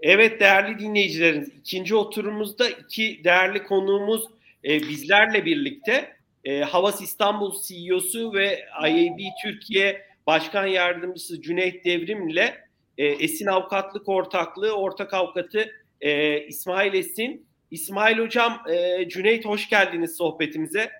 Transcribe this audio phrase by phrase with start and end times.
[0.00, 4.24] Evet değerli dinleyicilerimiz ikinci oturumumuzda iki değerli konuğumuz
[4.64, 12.64] e, bizlerle birlikte e, Havas İstanbul CEO'su ve IAB Türkiye Başkan Yardımcısı Cüneyt Devrim ile
[12.98, 15.70] e, Esin Avukatlık Ortaklığı ortak avukatı
[16.00, 17.48] e, İsmail Esin.
[17.70, 20.90] İsmail Hocam, e, Cüneyt hoş geldiniz sohbetimize.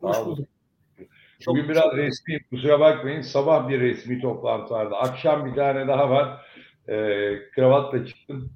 [0.00, 0.48] Hoş bulduk.
[1.46, 3.20] Bugün biraz resmi, kusura bakmayın.
[3.20, 4.94] Sabah bir resmi toplantı vardı.
[4.94, 6.47] Akşam bir tane daha var.
[6.88, 6.94] E,
[7.50, 8.52] kravatla çıktım.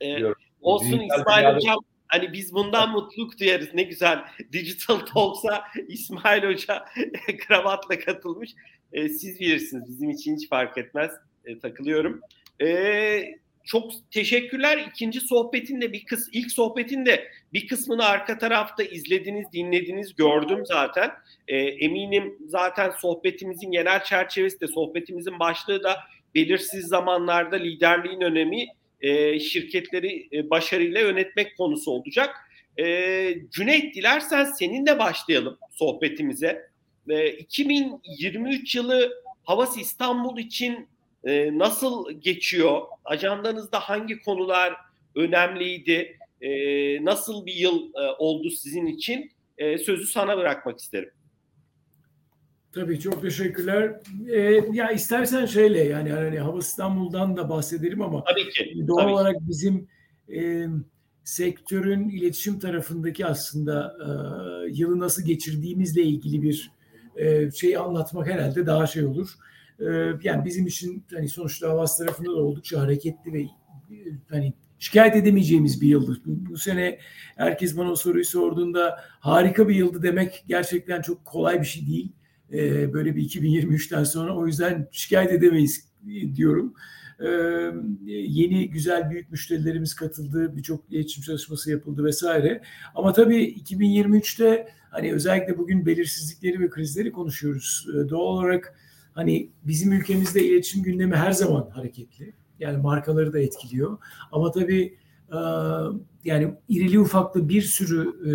[0.00, 0.16] E,
[0.60, 1.56] olsun İsmail dünyada...
[1.56, 1.78] Hocam.
[2.06, 3.68] Hani biz bundan mutluluk duyarız.
[3.74, 4.24] Ne güzel.
[4.52, 6.84] Digital Talks'a İsmail Hoca
[7.48, 8.50] kravatla katılmış.
[8.92, 9.88] E, siz bilirsiniz.
[9.88, 11.10] Bizim için hiç fark etmez.
[11.44, 12.20] E, takılıyorum.
[12.62, 13.34] E,
[13.64, 14.86] çok teşekkürler.
[14.90, 21.10] İkinci sohbetinde bir kız, ilk sohbetinde bir kısmını arka tarafta izlediniz, dinlediniz, gördüm zaten.
[21.48, 25.96] E, eminim zaten sohbetimizin genel çerçevesi de sohbetimizin başlığı da
[26.34, 28.66] belirsiz zamanlarda liderliğin önemi
[29.00, 32.36] e, şirketleri e, başarıyla yönetmek konusu olacak.
[32.78, 32.84] E,
[33.50, 36.70] Cüneyt dilersen seninle başlayalım sohbetimize.
[37.08, 40.88] E, 2023 yılı Havas İstanbul için
[41.24, 42.82] e, nasıl geçiyor?
[43.04, 44.74] Ajandanızda hangi konular
[45.14, 46.18] önemliydi?
[46.40, 46.50] E,
[47.04, 49.30] nasıl bir yıl e, oldu sizin için?
[49.58, 51.10] E, sözü sana bırakmak isterim.
[52.74, 54.00] Tabii çok teşekkürler.
[54.28, 54.40] Ee,
[54.72, 59.36] ya istersen şeyle yani hani Hava İstanbul'dan da bahsedelim ama tabii ki, doğal tabii olarak
[59.36, 59.42] ki.
[59.48, 59.88] bizim
[60.34, 60.66] e,
[61.24, 64.08] sektörün iletişim tarafındaki aslında e,
[64.72, 66.70] yılı nasıl geçirdiğimizle ilgili bir
[67.16, 69.30] e, şey anlatmak herhalde daha şey olur.
[69.80, 69.84] E,
[70.22, 73.46] yani bizim için hani sonuçta Havas tarafında da oldukça hareketli ve
[74.28, 76.20] hani şikayet edemeyeceğimiz bir yıldır.
[76.26, 76.98] Bu, bu sene
[77.36, 82.12] herkes bana o soruyu sorduğunda harika bir yıldı demek gerçekten çok kolay bir şey değil
[82.54, 85.88] e, böyle bir 2023'ten sonra o yüzden şikayet edemeyiz
[86.34, 86.74] diyorum.
[87.20, 87.28] E,
[88.06, 92.62] yeni güzel büyük müşterilerimiz katıldı, birçok iletişim çalışması yapıldı vesaire.
[92.94, 97.86] Ama tabii 2023'te hani özellikle bugün belirsizlikleri ve krizleri konuşuyoruz.
[97.90, 98.74] E, doğal olarak
[99.12, 102.32] hani bizim ülkemizde iletişim gündemi her zaman hareketli.
[102.60, 103.98] Yani markaları da etkiliyor.
[104.32, 104.96] Ama tabii
[105.32, 105.38] e,
[106.24, 108.32] yani irili ufaklı bir sürü e,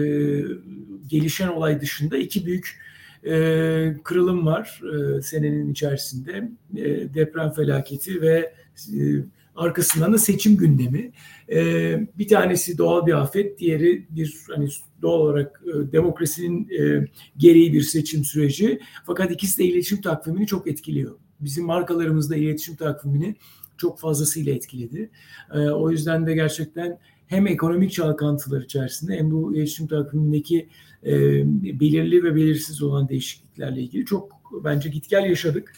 [1.08, 2.80] gelişen olay dışında iki büyük
[3.26, 6.50] e, kırılım var e, senenin içerisinde.
[6.76, 9.00] E, deprem felaketi ve e,
[9.56, 11.12] arkasından da seçim gündemi.
[11.52, 11.60] E,
[12.18, 14.68] bir tanesi doğal bir afet, diğeri bir hani
[15.02, 18.80] doğal olarak e, demokrasinin e, gereği bir seçim süreci.
[19.06, 21.16] Fakat ikisi de iletişim takvimini çok etkiliyor.
[21.40, 23.36] Bizim markalarımızda iletişim takvimini
[23.78, 25.10] çok fazlasıyla etkiledi.
[25.54, 30.70] E, o yüzden de gerçekten hem ekonomik çalkantılar içerisinde hem bu iletişim takvimindeki
[31.06, 31.14] e,
[31.80, 35.74] belirli ve belirsiz olan değişikliklerle ilgili çok bence git gel yaşadık.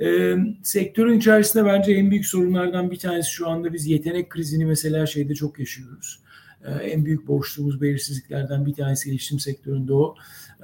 [0.00, 5.06] E, sektörün içerisinde bence en büyük sorunlardan bir tanesi şu anda biz yetenek krizini mesela
[5.06, 6.20] şeyde çok yaşıyoruz.
[6.64, 10.14] E, en büyük boşluğumuz belirsizliklerden bir tanesi iletişim sektöründe o.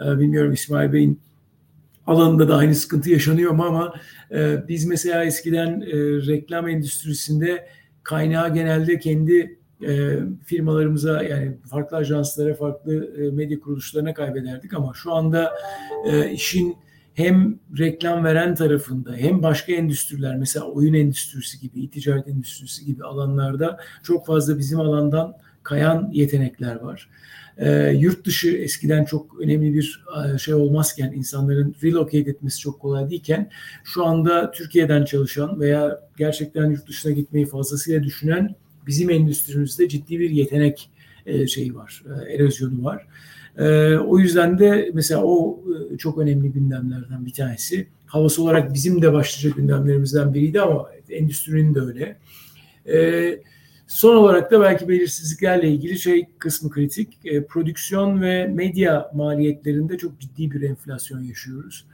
[0.07, 1.21] E, bilmiyorum İsmail Bey'in
[2.07, 3.95] alanında da aynı sıkıntı yaşanıyor mu ama
[4.31, 5.97] e, biz mesela eskiden e,
[6.27, 7.69] reklam endüstrisinde
[8.03, 15.13] kaynağı genelde kendi e, firmalarımıza yani farklı ajanslara, farklı e, medya kuruluşlarına kaybederdik ama şu
[15.13, 15.53] anda
[16.07, 16.77] e, işin
[17.15, 23.79] hem reklam veren tarafında hem başka endüstriler mesela oyun endüstrisi gibi, ticaret endüstrisi gibi alanlarda
[24.03, 27.09] çok fazla bizim alandan kayan yetenekler var.
[27.59, 30.05] E, yurt dışı eskiden çok önemli bir
[30.35, 33.51] e, şey olmazken insanların relocate etmesi çok kolay değilken
[33.85, 38.55] şu anda Türkiye'den çalışan veya gerçekten yurt dışına gitmeyi fazlasıyla düşünen
[38.87, 40.91] bizim endüstrimizde ciddi bir yetenek
[41.27, 43.07] e, şeyi var, e, erozyonu var.
[43.59, 45.61] E, o yüzden de mesela o
[45.99, 47.87] çok önemli gündemlerden bir tanesi.
[48.07, 52.17] Havası olarak bizim de başlıca gündemlerimizden biriydi ama endüstrinin de öyle.
[53.87, 57.09] Son olarak da belki belirsizliklerle ilgili şey kısmı kritik.
[57.25, 61.87] E, prodüksiyon ve medya maliyetlerinde çok ciddi bir enflasyon yaşıyoruz.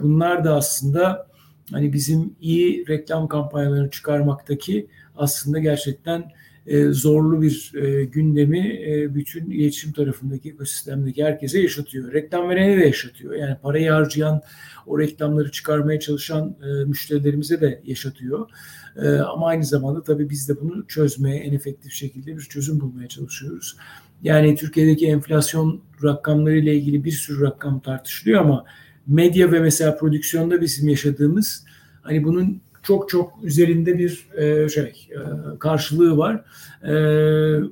[0.00, 1.28] Bunlar da aslında
[1.72, 4.86] hani bizim iyi reklam kampanyalarını çıkarmaktaki
[5.16, 6.32] aslında gerçekten
[6.68, 12.12] e, zorlu bir e, gündemi e, bütün iletişim tarafındaki ekosistemdeki herkese yaşatıyor.
[12.12, 13.34] Reklam verene de yaşatıyor.
[13.34, 14.42] Yani parayı harcayan,
[14.86, 18.50] o reklamları çıkarmaya çalışan e, müşterilerimize de yaşatıyor.
[18.96, 23.08] E, ama aynı zamanda tabii biz de bunu çözmeye, en efektif şekilde bir çözüm bulmaya
[23.08, 23.76] çalışıyoruz.
[24.22, 28.64] Yani Türkiye'deki enflasyon rakamları ile ilgili bir sürü rakam tartışılıyor ama
[29.08, 31.64] medya ve mesela prodüksiyonda bizim yaşadığımız
[32.02, 35.18] hani bunun çok çok üzerinde bir e, şey e,
[35.58, 36.44] karşılığı var.
[36.82, 36.92] E,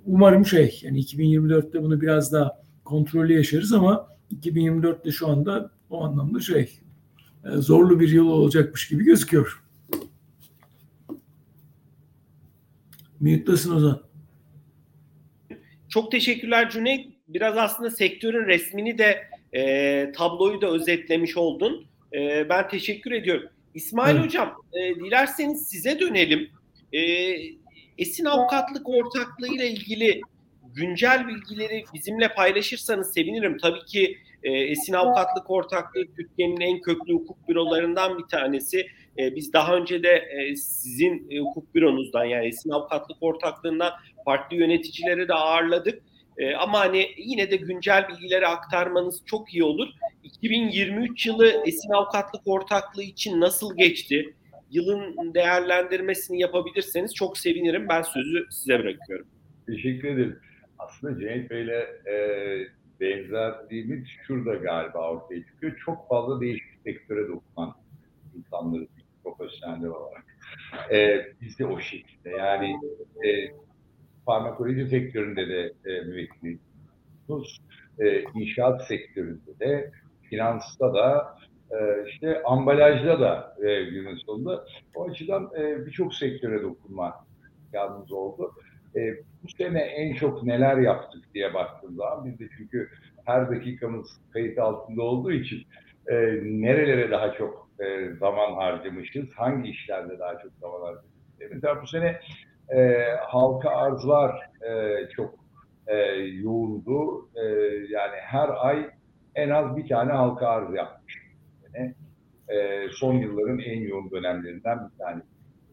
[0.06, 4.08] umarım şey yani 2024'te bunu biraz daha kontrollü yaşarız ama
[4.42, 6.80] 2024'te şu anda o anlamda şey
[7.54, 9.62] zorlu bir yıl olacakmış gibi gözüküyor.
[13.20, 14.02] Mute'lasın Ozan.
[15.88, 17.12] Çok teşekkürler Cüneyt.
[17.28, 19.16] Biraz aslında sektörün resmini de
[19.56, 21.86] e, tabloyu da özetlemiş oldun.
[22.14, 23.48] E, ben teşekkür ediyorum.
[23.74, 24.24] İsmail evet.
[24.24, 26.50] Hocam e, dilerseniz size dönelim.
[26.92, 27.00] E,
[27.98, 30.20] Esin Avukatlık Ortaklığı ile ilgili
[30.74, 33.58] güncel bilgileri bizimle paylaşırsanız sevinirim.
[33.58, 38.86] Tabii ki e, Esin Avukatlık Ortaklığı Türkiye'nin en köklü hukuk bürolarından bir tanesi.
[39.18, 43.92] E, biz daha önce de e, sizin e, hukuk büronuzdan yani Esin Avukatlık Ortaklığı'ndan
[44.24, 46.02] farklı yöneticileri de ağırladık.
[46.38, 49.88] E, ama hani yine de güncel bilgileri aktarmanız çok iyi olur.
[50.22, 54.34] 2023 yılı Esin Avukatlık Ortaklığı için nasıl geçti?
[54.70, 57.88] Yılın değerlendirmesini yapabilirseniz çok sevinirim.
[57.88, 59.26] Ben sözü size bırakıyorum.
[59.66, 60.40] Teşekkür ederim.
[60.78, 62.16] Aslında Cenk Bey'le e,
[63.00, 65.76] benzerliğimiz şurada galiba ortaya çıkıyor.
[65.84, 67.74] Çok fazla değişik sektöre dokunan
[68.36, 68.86] insanları
[69.24, 70.24] profesyoneller olarak.
[70.92, 72.76] E, biz de o şekilde yani
[73.24, 73.50] e,
[74.26, 76.60] farmakoloji sektöründe de e, müvekkiliyiz.
[77.98, 79.90] E, inşaat sektöründe de,
[80.30, 81.36] finansta da,
[81.70, 84.64] e, işte ambalajda da e, günün sonunda.
[84.94, 87.14] O açıdan e, birçok sektöre dokunma
[87.72, 88.52] yalnız oldu.
[88.96, 92.88] E, bu sene en çok neler yaptık diye baktığım zaman biz de çünkü
[93.24, 95.62] her dakikamız kayıt altında olduğu için
[96.06, 101.16] e, nerelere daha çok e, zaman harcamışız, hangi işlerde daha çok zaman harcamışız.
[101.50, 102.20] Mesela bu sene
[102.74, 105.34] e, halka arzlar e, çok
[105.86, 105.96] e,
[106.42, 107.28] yoğundu.
[107.36, 107.44] E,
[107.90, 108.90] yani her ay
[109.34, 111.18] en az bir tane halka arz yapmış.
[111.64, 111.94] Yani,
[112.48, 115.26] e, son yılların en yoğun dönemlerinden bir tanesi.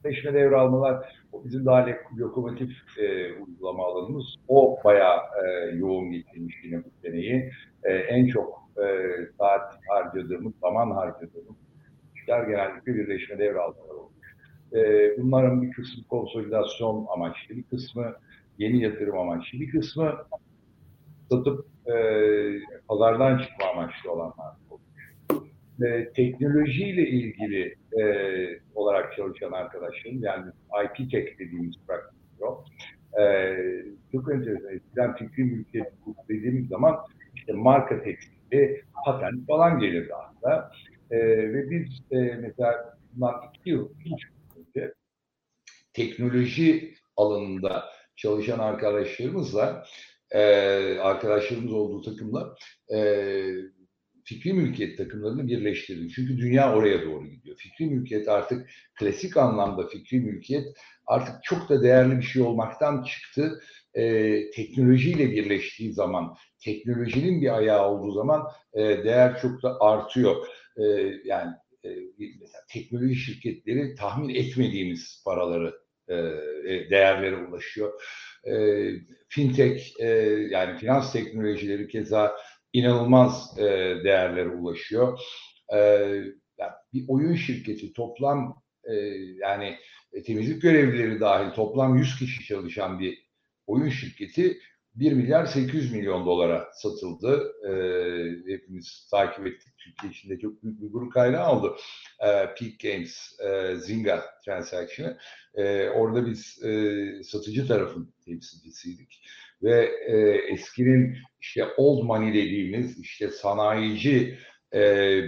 [0.03, 1.87] Seçme devralmalar, o bizim daha
[2.17, 2.69] lokomotif
[2.99, 4.35] e, uygulama alanımız.
[4.47, 7.51] O bayağı e, yoğun geçirmiş yine bu seneyi.
[7.83, 8.85] E, en çok e,
[9.37, 11.55] saat harcadığımız, zaman harcadığımız
[12.15, 14.12] işler genellikle birleşme devralmalar oldu.
[14.73, 18.15] E, bunların bir kısmı konsolidasyon amaçlı, bir kısmı
[18.57, 20.13] yeni yatırım amaçlı, bir kısmı
[21.29, 21.95] satıp e,
[22.87, 25.47] pazardan çıkma amaçlı olanlar olmuş.
[25.83, 28.03] E, teknolojiyle ilgili e,
[28.75, 30.51] olarak çalışan arkadaşlarım, yani
[30.85, 32.23] IP Tech dediğimiz practice
[33.21, 33.55] e,
[34.11, 34.73] çok enteresan.
[34.73, 35.93] Eskiden fikri mülkiyet
[36.29, 36.95] dediğimiz zaman
[37.35, 40.71] işte marka tekstili, patent falan gelirdi aslında.
[41.11, 41.17] E,
[41.53, 44.15] ve biz e, mesela bundan iki yıl, iki
[44.75, 44.93] önce
[45.93, 47.85] teknoloji alanında
[48.15, 49.85] çalışan arkadaşlarımızla
[50.31, 50.39] e,
[50.99, 52.55] arkadaşlarımız olduğu takımla
[52.95, 53.45] e,
[54.23, 56.11] fikri mülkiyet takımlarını birleştirdik.
[56.15, 57.57] Çünkü dünya oraya doğru gidiyor.
[57.57, 60.67] Fikri mülkiyet artık klasik anlamda fikri mülkiyet
[61.07, 63.61] artık çok da değerli bir şey olmaktan çıktı.
[63.93, 70.47] E, teknolojiyle birleştiği zaman, teknolojinin bir ayağı olduğu zaman e, değer çok da artıyor.
[70.77, 70.83] E,
[71.25, 71.51] yani
[71.85, 71.89] e,
[72.19, 75.75] mesela teknoloji şirketleri tahmin etmediğimiz paraları
[76.07, 78.01] e, e, değerlere ulaşıyor.
[79.27, 79.99] Fintech
[80.51, 82.35] yani finans teknolojileri keza
[82.73, 83.57] inanılmaz
[84.03, 85.19] değerlere ulaşıyor.
[86.93, 88.63] Bir oyun şirketi toplam
[89.41, 89.77] yani
[90.25, 93.27] temizlik görevlileri dahil toplam 100 kişi çalışan bir
[93.67, 94.57] oyun şirketi
[94.95, 97.53] 1 milyar 800 milyon dolara satıldı.
[97.67, 97.73] E,
[98.53, 99.73] hepimiz takip ettik.
[99.77, 101.77] Türkiye içinde çok büyük bir grup kaynağı oldu.
[102.19, 105.17] E, Peak Games, e, Zynga transaction'ı.
[105.55, 109.21] E, orada biz e, satıcı tarafın temsilcisiydik.
[109.63, 110.17] Ve e,
[110.53, 114.39] eskinin işte old money dediğimiz işte sanayici
[114.73, 115.21] e,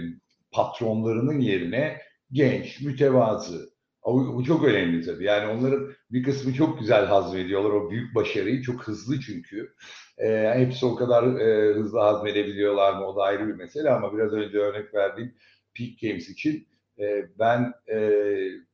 [0.52, 2.00] patronlarının yerine
[2.32, 3.70] genç, mütevazı,
[4.04, 5.24] bu çok önemli tabii.
[5.24, 8.62] Yani onların bir kısmı çok güzel hazmediyorlar o büyük başarıyı.
[8.62, 9.74] Çok hızlı çünkü.
[10.18, 14.32] E, hepsi o kadar e, hızlı hazmedebiliyorlar mı o da ayrı bir mesele ama biraz
[14.32, 15.34] önce örnek verdiğim
[15.74, 18.20] Peak Games için e, ben e,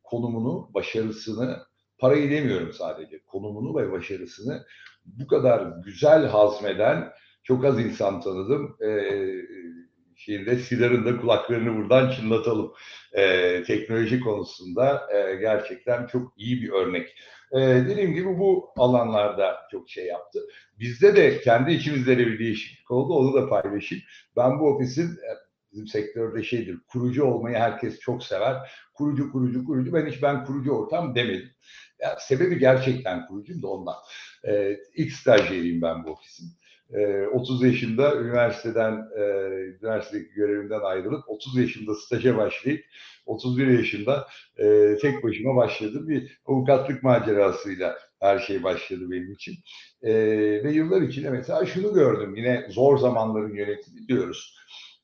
[0.02, 1.56] konumunu, başarısını,
[1.98, 4.66] parayı demiyorum sadece, konumunu ve başarısını
[5.04, 7.12] bu kadar güzel hazmeden
[7.42, 8.76] çok az insan tanıdım.
[8.80, 8.88] E,
[10.16, 12.72] şeyinde Sidar'ın da kulaklarını buradan çınlatalım.
[13.12, 17.08] E, teknoloji konusunda e, gerçekten çok iyi bir örnek.
[17.52, 20.38] E, dediğim gibi bu alanlarda çok şey yaptı.
[20.78, 23.14] Bizde de kendi içimizde de bir değişiklik oldu.
[23.14, 24.04] Onu da paylaşayım.
[24.36, 25.30] Ben bu ofisin e,
[25.72, 26.78] bizim sektörde şeydir.
[26.88, 28.56] Kurucu olmayı herkes çok sever.
[28.94, 29.92] Kurucu, kurucu, kurucu.
[29.92, 31.50] Ben hiç ben kurucu ortam demedim.
[32.00, 33.96] Yani sebebi gerçekten kurucuyum da ondan.
[34.48, 36.46] Ee, ilk stajyeriyim ben bu ofisin.
[37.32, 39.22] 30 ee, yaşında üniversiteden, e,
[39.80, 42.84] üniversitedeki görevimden ayrılıp 30 yaşında staja başlayıp
[43.26, 44.26] 31 yaşında
[44.58, 46.08] e, tek başıma başladım.
[46.08, 49.54] Bir avukatlık macerasıyla her şey başladı benim için.
[50.02, 50.12] E,
[50.64, 52.36] ve yıllar içinde mesela şunu gördüm.
[52.36, 54.56] Yine zor zamanların yönetimi diyoruz.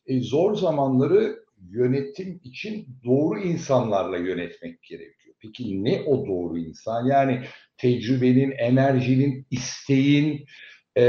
[0.08, 1.38] Zor zamanları
[1.70, 5.34] yönetim için doğru insanlarla yönetmek gerekiyor.
[5.40, 7.06] Peki ne o doğru insan?
[7.06, 7.44] Yani
[7.76, 10.46] tecrübenin, enerjinin, isteğin,
[10.98, 11.02] e,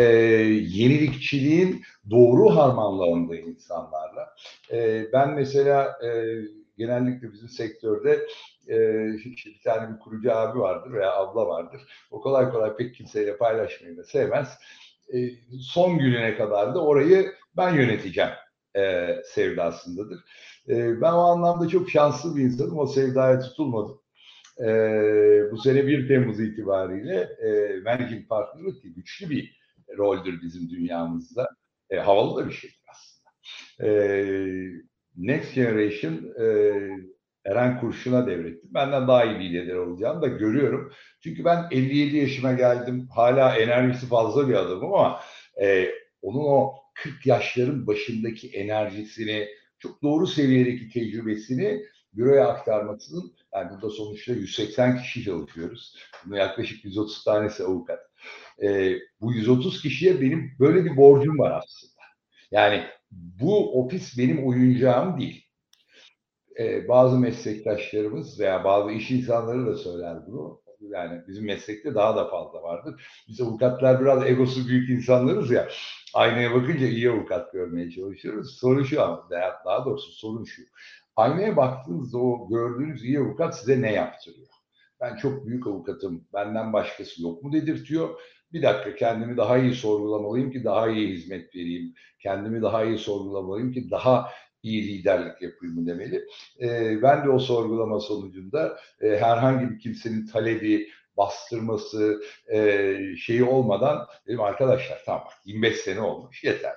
[0.69, 4.35] yenilikçiliğin doğru harmanlandığı insanlarla.
[4.71, 6.35] E, ben mesela e,
[6.77, 8.27] genellikle bizim sektörde
[8.67, 11.81] e, işte bir tane bir kurucu abi vardır veya abla vardır.
[12.11, 14.57] O kolay kolay pek kimseyle paylaşmayı da sevmez.
[15.13, 15.17] E,
[15.61, 18.31] son gününe kadar da orayı ben yöneteceğim
[18.75, 20.19] e, sevdasındadır.
[20.69, 22.77] E, ben o anlamda çok şanslı bir insanım.
[22.77, 24.01] O sevdaya tutulmadım.
[24.59, 24.67] E,
[25.51, 29.58] bu sene 1 Temmuz itibariyle e, Managing Partner'lık güçlü bir
[29.97, 31.49] roldür bizim dünyamızda.
[31.89, 33.29] E, havalı da bir şeydir aslında.
[33.83, 33.89] E,
[35.17, 36.45] Next Generation e,
[37.45, 38.69] Eren Kurşun'a devrettim.
[38.73, 40.93] Benden daha iyi bir lider olacağını da görüyorum.
[41.23, 43.07] Çünkü ben 57 yaşıma geldim.
[43.15, 45.21] Hala enerjisi fazla bir adamım ama
[45.61, 45.89] e,
[46.21, 49.47] onun o 40 yaşların başındaki enerjisini,
[49.79, 55.95] çok doğru seviyedeki tecrübesini büroya aktarmasının, yani burada sonuçta 180 kişi çalışıyoruz.
[56.25, 58.08] Bunun yaklaşık 130 tanesi avukat.
[58.63, 62.03] E, bu 130 kişiye benim böyle bir borcum var aslında.
[62.51, 65.45] Yani bu ofis benim oyuncağım değil.
[66.59, 70.61] Ee, bazı meslektaşlarımız veya bazı iş insanları da söyler bunu.
[70.81, 73.05] Yani bizim meslekte daha da fazla vardır.
[73.27, 75.69] Biz avukatlar biraz egosu büyük insanlarız ya.
[76.13, 78.57] Aynaya bakınca iyi avukat görmeye çalışıyoruz.
[78.59, 79.29] Sorun şu ama
[79.65, 80.61] daha doğrusu sorun şu.
[81.15, 84.47] Aynaya baktığınızda o gördüğünüz iyi avukat size ne yaptırıyor?
[85.01, 88.19] Ben çok büyük avukatım, benden başkası yok mu dedirtiyor
[88.53, 91.93] bir dakika kendimi daha iyi sorgulamalıyım ki daha iyi hizmet vereyim.
[92.19, 94.29] Kendimi daha iyi sorgulamalıyım ki daha
[94.63, 96.25] iyi liderlik yapayım demeli.
[96.61, 102.21] E, ben de o sorgulama sonucunda e, herhangi bir kimsenin talebi, bastırması
[102.53, 106.73] e, şeyi olmadan dedim arkadaşlar tamam 25 sene olmuş yeter.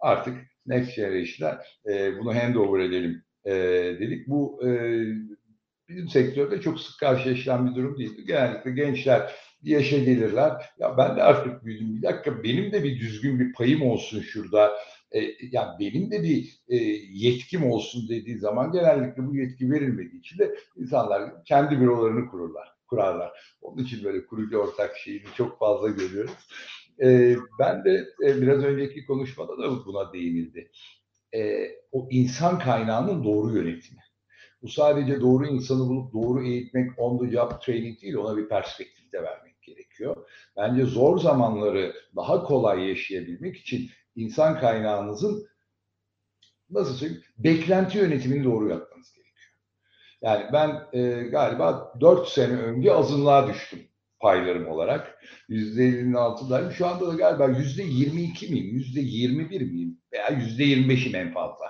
[0.00, 3.52] Artık Next Generation'a e, bunu handover edelim e,
[4.00, 4.28] dedik.
[4.28, 5.02] Bu e,
[5.88, 8.26] bizim sektörde çok sık karşılaşılan bir durum değil.
[8.26, 10.72] Genellikle gençler bir yaşa gelirler.
[10.78, 11.96] Ya ben de artık büyüdüm.
[11.96, 14.72] Bir dakika benim de bir düzgün bir payım olsun şurada.
[15.12, 15.20] E,
[15.52, 16.76] ya benim de bir e,
[17.12, 23.56] yetkim olsun dediği zaman genellikle bu yetki verilmediği için de insanlar kendi bürolarını kururlar, kurarlar.
[23.60, 26.32] Onun için böyle kurucu ortak şeyini çok fazla görüyoruz.
[27.02, 30.70] E, ben de e, biraz önceki konuşmada da buna değinildi.
[31.34, 34.00] E, o insan kaynağının doğru yönetimi.
[34.62, 39.12] Bu sadece doğru insanı bulup doğru eğitmek, on the job training değil, ona bir perspektif
[39.12, 39.51] de vermek
[39.98, 40.16] gerekiyor.
[40.56, 45.46] Bence zor zamanları daha kolay yaşayabilmek için insan kaynağınızın
[46.70, 49.52] nasıl söyleyeyim beklenti yönetimini doğru yapmanız gerekiyor.
[50.22, 53.80] Yani ben e, galiba 4 sene önce azınlığa düştüm
[54.20, 55.18] paylarım olarak.
[55.48, 56.70] %50'nin altındayım.
[56.72, 61.66] Şu anda da galiba %22 miyim, %21 miyim veya %25'im en fazla.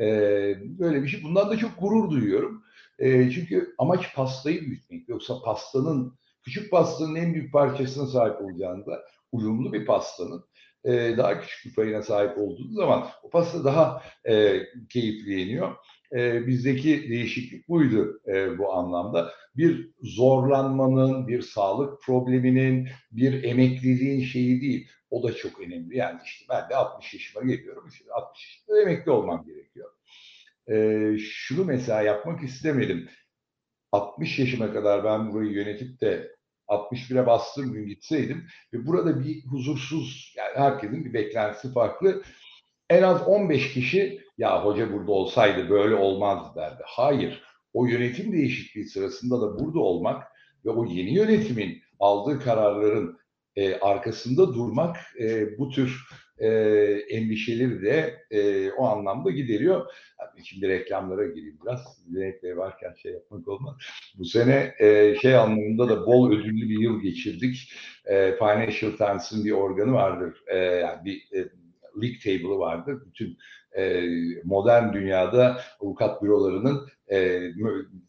[0.00, 1.22] Ee, böyle bir şey.
[1.22, 2.64] Bundan da çok gurur duyuyorum.
[2.98, 5.08] Ee, çünkü amaç pastayı büyütmek.
[5.08, 10.44] Yoksa pastanın küçük pastanın en büyük parçasına sahip olacağında uyumlu bir pastanın
[10.84, 15.76] e, daha küçük bir payına sahip olduğunuz zaman o pasta daha e, keyifli yeniyor.
[16.12, 19.32] E, bizdeki değişiklik buydu e, bu anlamda.
[19.56, 24.88] Bir zorlanmanın, bir sağlık probleminin, bir emekliliğin şeyi değil.
[25.10, 25.96] O da çok önemli.
[25.96, 27.88] Yani işte ben de 60 yaşıma geliyorum.
[27.88, 29.90] İşte 60 yaşında emekli olmam gerekiyor.
[30.70, 33.08] E, şunu mesela yapmak istemedim.
[33.92, 36.36] 60 yaşıma kadar ben burayı yönetip de
[36.68, 42.22] 61'e bastığım gün gitseydim ve burada bir huzursuz yani herkesin bir beklentisi farklı.
[42.90, 46.82] En az 15 kişi ya hoca burada olsaydı böyle olmazdı derdi.
[46.86, 47.42] Hayır.
[47.72, 50.22] O yönetim değişikliği sırasında da burada olmak
[50.64, 53.18] ve o yeni yönetimin aldığı kararların
[53.56, 56.08] e, arkasında durmak e, bu tür
[56.38, 56.48] e,
[57.10, 59.86] endişeleri de e, o anlamda gideriyor.
[60.44, 62.02] Şimdi reklamlara gireyim biraz.
[62.06, 63.74] Bey varken şey yapmak olmaz.
[64.18, 67.72] Bu sene e, şey anlamında da bol ödüllü bir yıl geçirdik.
[68.04, 70.34] E, Financial Times'ın bir organı vardır.
[70.46, 71.38] E, yani bir e,
[72.02, 73.02] league table'ı vardır.
[73.06, 73.38] Bütün
[73.76, 74.02] e,
[74.44, 77.40] modern dünyada avukat bürolarının e,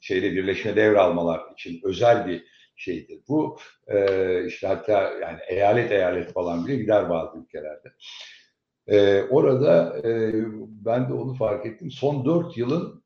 [0.01, 2.43] şeyle birleşme devralmalar için özel bir
[2.75, 3.19] şeydir.
[3.27, 7.93] Bu e, işte hatta yani eyalet eyalet falan bile gider bazı ülkelerde.
[8.87, 10.33] E, orada e,
[10.85, 11.91] ben de onu fark ettim.
[11.91, 13.03] Son dört yılın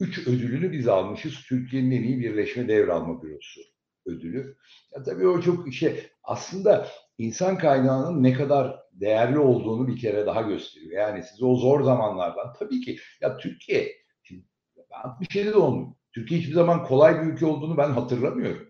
[0.00, 1.34] üç ödülünü biz almışız.
[1.48, 3.60] Türkiye'nin en iyi birleşme devralma bürosu
[4.06, 4.56] ödülü.
[4.94, 6.88] Ya tabii o çok şey aslında
[7.18, 10.92] insan kaynağının ne kadar değerli olduğunu bir kere daha gösteriyor.
[10.92, 14.44] Yani siz o zor zamanlardan tabii ki ya Türkiye şimdi
[14.90, 15.96] ben 67 doğumluyum.
[16.14, 18.67] Türkiye hiçbir zaman kolay bir ülke olduğunu ben hatırlamıyorum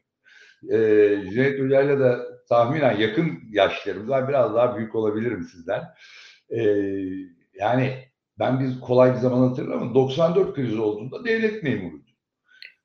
[0.63, 0.77] e,
[1.31, 5.83] Cüneyt Hoca'yla da tahminen yakın yaşlarımız Biraz daha büyük olabilirim sizden.
[6.51, 6.61] E,
[7.55, 9.95] yani ben bir kolay bir zaman hatırlamam.
[9.95, 12.09] 94 krizi olduğunda devlet memuruydum.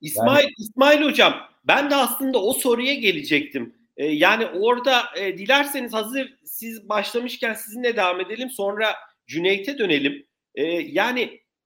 [0.01, 3.75] İsmail, yani, İsmail Hocam ben de aslında o soruya gelecektim.
[3.97, 8.49] E, yani orada e, dilerseniz hazır siz başlamışken sizinle devam edelim.
[8.49, 8.95] Sonra
[9.27, 10.25] Cüneyt'e dönelim.
[10.55, 11.21] E, yani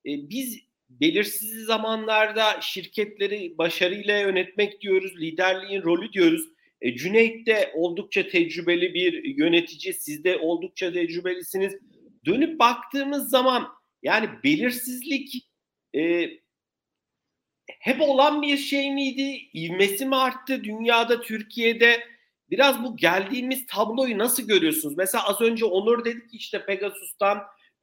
[0.05, 0.66] e, biz
[1.01, 6.41] belirsiz zamanlarda şirketleri başarıyla yönetmek diyoruz, liderliğin rolü diyoruz.
[6.81, 11.73] E, Cüneyt de oldukça tecrübeli bir yönetici, siz de oldukça tecrübelisiniz.
[12.25, 13.67] Dönüp baktığımız zaman
[14.03, 15.49] yani belirsizlik
[15.95, 16.29] e,
[17.79, 19.49] hep olan bir şey miydi?
[19.53, 21.99] İvmesi mi arttı dünyada, Türkiye'de?
[22.49, 24.97] Biraz bu geldiğimiz tabloyu nasıl görüyorsunuz?
[24.97, 27.37] Mesela az önce Onur dedik işte Pegasus'tan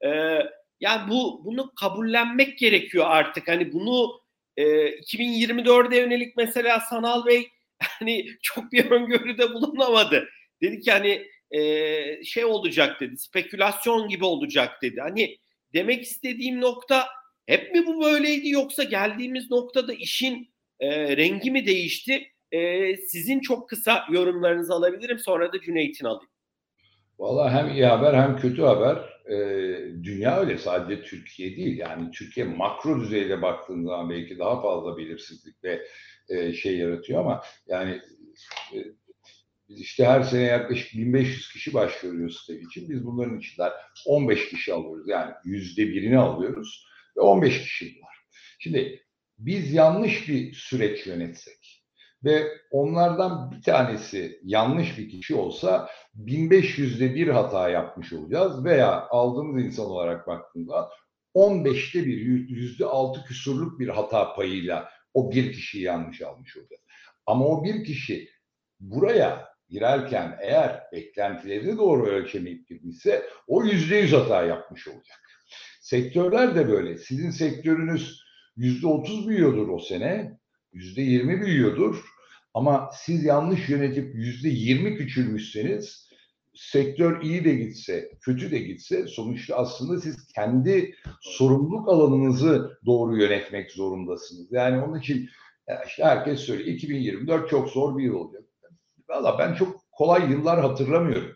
[0.05, 0.39] e,
[0.79, 3.47] yani bu bunu kabullenmek gerekiyor artık.
[3.47, 4.21] Hani bunu
[4.57, 10.29] e, 2024'e yönelik mesela Sanal Bey hani çok bir öngörüde bulunamadı.
[10.61, 15.01] Dedi ki hani e, şey olacak dedi, spekülasyon gibi olacak dedi.
[15.01, 15.37] Hani
[15.73, 17.07] demek istediğim nokta
[17.45, 22.31] hep mi bu böyleydi yoksa geldiğimiz noktada işin e, rengi mi değişti?
[22.51, 26.31] E, sizin çok kısa yorumlarınızı alabilirim sonra da Cüneyt'in alayım.
[27.19, 29.15] Valla hem iyi haber hem kötü haber.
[29.29, 29.35] E,
[30.03, 31.77] dünya öyle sadece Türkiye değil.
[31.77, 35.87] Yani Türkiye makro düzeyde baktığın zaman belki daha fazla belirsizlik ve
[36.29, 38.01] e, şey yaratıyor ama yani
[38.73, 38.77] e,
[39.69, 42.89] biz işte her sene yaklaşık 1500 kişi başvuruyor site için.
[42.89, 43.71] Biz bunların içinden
[44.05, 45.09] 15 kişi alıyoruz.
[45.09, 48.15] Yani yüzde birini alıyoruz ve 15 kişi var.
[48.59, 49.01] Şimdi
[49.37, 51.54] biz yanlış bir süreç yönetsek
[52.25, 55.89] ve onlardan bir tanesi yanlış bir kişi olsa
[56.25, 60.89] 1500'de bir hata yapmış olacağız veya aldığımız insan olarak baktığımda
[61.35, 62.17] 15'te bir
[62.49, 66.81] yüzde altı küsurluk bir hata payıyla o bir kişiyi yanlış almış olacağız.
[67.25, 68.29] Ama o bir kişi
[68.79, 75.19] buraya girerken eğer beklentilerini doğru ölçemeyip girmişse o yüzde yüz hata yapmış olacak.
[75.81, 76.97] Sektörler de böyle.
[76.97, 78.21] Sizin sektörünüz
[78.55, 80.39] yüzde otuz büyüyordur o sene,
[80.73, 82.14] yüzde yirmi büyüyordur.
[82.55, 86.09] Ama siz yanlış yönetip yüzde yirmi küçülmüşseniz
[86.53, 93.71] sektör iyi de gitse, kötü de gitse sonuçta aslında siz kendi sorumluluk alanınızı doğru yönetmek
[93.71, 94.47] zorundasınız.
[94.51, 95.29] Yani onun için
[95.87, 98.43] işte herkes söylüyor 2024 çok zor bir yıl olacak.
[99.09, 101.34] Valla ben çok kolay yıllar hatırlamıyorum.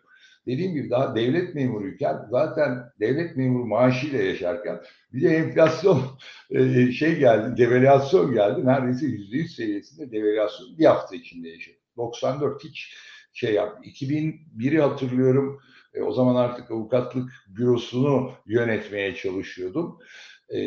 [0.49, 4.81] Dediğim gibi daha devlet memuruyken zaten devlet memuru maaşıyla yaşarken
[5.13, 6.01] bir de enflasyon
[6.51, 8.65] e, şey geldi, devalüasyon geldi.
[8.65, 11.79] Neredeyse yüzde yüz seviyesinde devalüasyon bir hafta içinde yaşadık.
[11.97, 12.93] 94 hiç
[13.33, 13.89] şey yaptı.
[13.89, 15.61] 2001'i hatırlıyorum.
[15.93, 19.99] E, o zaman artık avukatlık bürosunu yönetmeye çalışıyordum.
[20.53, 20.59] E,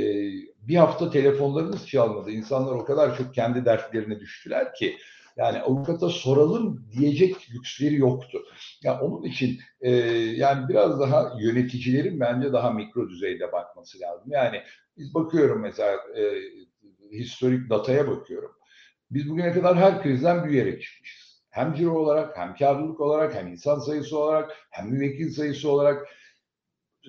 [0.62, 2.30] bir hafta telefonlarımız çalmadı.
[2.30, 4.96] İnsanlar o kadar çok kendi dertlerine düştüler ki
[5.36, 8.38] yani avukata soralım diyecek lüksleri yoktu.
[8.82, 9.90] Ya yani onun için e,
[10.36, 14.26] yani biraz daha yöneticilerin bence daha mikro düzeyde bakması lazım.
[14.30, 14.62] Yani
[14.96, 16.22] biz bakıyorum mesela e,
[17.12, 18.52] historik dataya bakıyorum.
[19.10, 21.42] Biz bugüne kadar her krizden büyüyerek çıkmışız.
[21.50, 26.08] Hem ciro olarak, hem karlılık olarak, hem insan sayısı olarak, hem müvekkil sayısı olarak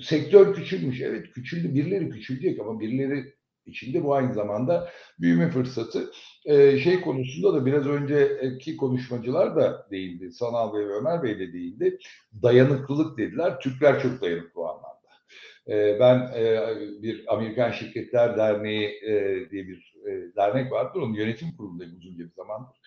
[0.01, 1.01] sektör küçülmüş.
[1.01, 3.32] Evet küçüldü, birileri küçülecek ama birileri
[3.65, 6.11] içinde bu aynı zamanda büyüme fırsatı.
[6.45, 10.31] Ee, şey konusunda da biraz önceki konuşmacılar da değindi.
[10.31, 11.97] Sanal Bey ve Ömer Bey de değindi.
[12.41, 13.59] Dayanıklılık dediler.
[13.59, 14.93] Türkler çok dayanıklı o anlamda.
[15.67, 19.11] Ee, ben e, bir Amerikan Şirketler Derneği e,
[19.51, 20.99] diye bir e, dernek vardır.
[20.99, 22.77] Onun yönetim kurulundayım uzunca bir zamandır.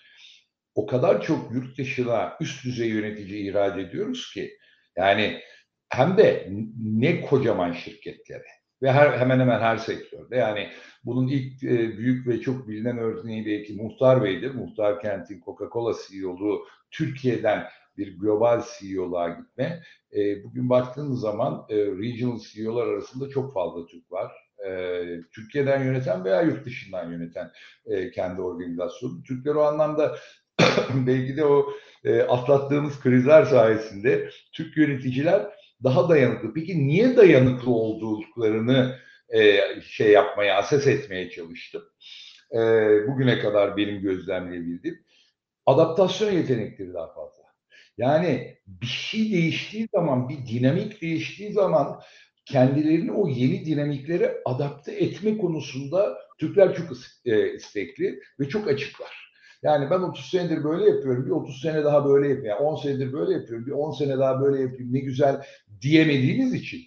[0.74, 4.50] O kadar çok yurt dışına üst düzey yönetici ihraç ediyoruz ki
[4.96, 5.40] yani
[5.88, 8.46] hem de ne kocaman şirketlere
[8.82, 10.36] ve her, hemen hemen her sektörde.
[10.36, 10.68] Yani
[11.04, 14.54] bunun ilk e, büyük ve çok bilinen örneği belki Muhtar Bey'dir.
[14.54, 17.64] Muhtar Kent'in Coca-Cola CEO'luğu Türkiye'den
[17.96, 19.82] bir global CEO'luğa gitme.
[20.16, 24.32] E, bugün baktığınız zaman e, regional CEO'lar arasında çok fazla Türk var.
[24.66, 25.02] E,
[25.34, 27.50] Türkiye'den yöneten veya yurt dışından yöneten
[27.86, 29.22] e, kendi organizasyonu.
[29.22, 30.16] Türkler o anlamda
[31.06, 31.66] belki de o
[32.04, 36.54] e, atlattığımız krizler sayesinde Türk yöneticiler daha dayanıklı.
[36.54, 41.82] Peki niye dayanıklı olduklarını e, şey yapmaya, ases etmeye çalıştım.
[42.52, 42.58] E,
[43.08, 44.98] bugüne kadar benim gözlemleyebildiğim
[45.66, 47.42] adaptasyon yetenekleri daha fazla.
[47.98, 52.00] Yani bir şey değiştiği zaman, bir dinamik değiştiği zaman
[52.44, 56.86] kendilerini o yeni dinamiklere adapte etme konusunda Türkler çok
[57.24, 59.25] e, istekli ve çok açıklar.
[59.66, 62.46] Yani ben 30 senedir böyle yapıyorum, bir 30 sene daha böyle yapayım.
[62.46, 64.94] Yani 10 senedir böyle yapıyorum, bir 10 sene daha böyle yapayım.
[64.94, 65.42] Ne güzel
[65.80, 66.80] diyemediğimiz için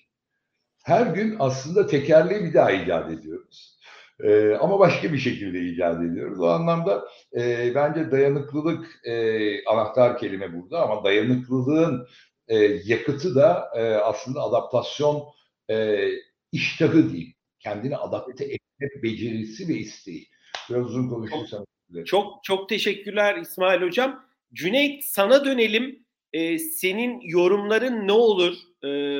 [0.85, 3.79] her gün aslında tekerleği bir daha icat ediyoruz.
[4.23, 6.39] Ee, ama başka bir şekilde icat ediyoruz.
[6.39, 7.05] O anlamda
[7.37, 12.07] e, bence dayanıklılık e, anahtar kelime burada ama dayanıklılığın
[12.47, 15.23] e, yakıtı da e, aslında adaptasyon
[15.69, 16.07] e,
[16.51, 17.33] iştahı diyeyim.
[17.59, 20.27] Kendini adapte etme becerisi ve isteği.
[20.69, 21.65] Biraz uzun konuşursam
[22.05, 24.25] Çok çok teşekkürler İsmail Hocam.
[24.53, 26.03] Cüneyt sana dönelim.
[26.33, 28.57] Ee, senin yorumların ne olur?
[28.83, 29.19] Ee,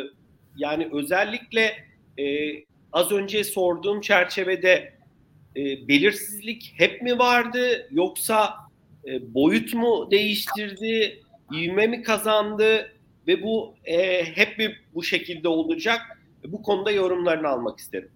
[0.56, 1.88] yani özellikle
[2.20, 2.24] e,
[2.94, 4.94] az önce sorduğum çerçevede
[5.56, 8.56] e, belirsizlik hep mi vardı yoksa
[9.08, 12.92] e, boyut mu değiştirdi, ivme mi kazandı
[13.28, 16.02] ve bu e, hep mi bu şekilde olacak?
[16.48, 18.12] Bu konuda yorumlarını almak isterim.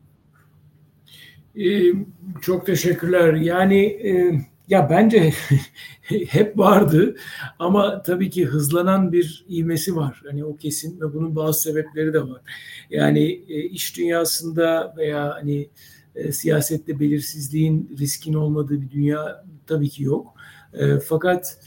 [1.59, 1.93] Ee,
[2.41, 3.33] çok teşekkürler.
[3.33, 5.33] Yani e, ya bence
[6.27, 7.15] hep vardı
[7.59, 10.21] ama tabii ki hızlanan bir ivmesi var.
[10.27, 12.41] Hani o kesin ve bunun bazı sebepleri de var.
[12.89, 15.69] Yani e, iş dünyasında veya hani
[16.15, 20.33] e, siyasette belirsizliğin riskin olmadığı bir dünya tabii ki yok.
[21.07, 21.59] Fakat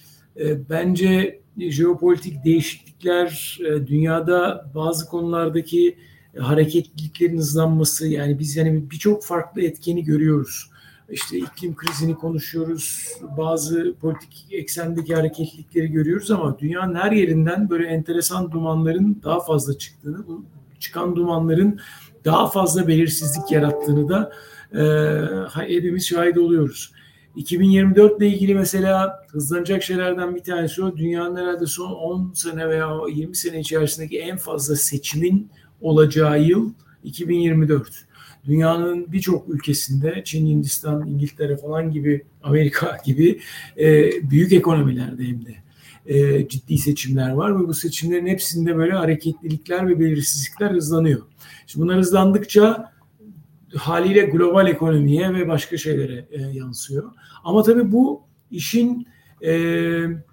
[0.70, 5.96] bence jeopolitik değişiklikler dünyada bazı konulardaki
[6.40, 10.70] hareketliliklerin hızlanması yani biz yani birçok farklı etkeni görüyoruz.
[11.11, 18.53] İşte iklim krizini konuşuyoruz, bazı politik eksendeki hareketlilikleri görüyoruz ama dünyanın her yerinden böyle enteresan
[18.53, 20.44] dumanların daha fazla çıktığını, bu
[20.81, 21.81] çıkan dumanların
[22.25, 24.33] daha fazla belirsizlik yarattığını da
[24.72, 26.92] e, hepimiz şahit oluyoruz.
[27.37, 30.96] 2024 ile ilgili mesela hızlanacak şeylerden bir tanesi o.
[30.96, 35.51] Dünyanın herhalde son 10 sene veya 20 sene içerisindeki en fazla seçimin
[35.87, 36.72] olacağı yıl
[37.05, 38.07] 2024.
[38.44, 43.40] Dünyanın birçok ülkesinde Çin, Hindistan, İngiltere falan gibi Amerika gibi
[43.79, 45.55] e, büyük ekonomilerde hem de
[46.07, 51.22] e, ciddi seçimler var ve bu seçimlerin hepsinde böyle hareketlilikler ve belirsizlikler hızlanıyor.
[51.66, 52.92] Şimdi bunlar hızlandıkça
[53.77, 57.12] haliyle global ekonomiye ve başka şeylere e, yansıyor.
[57.44, 59.07] Ama tabii bu işin
[59.40, 60.25] e, e,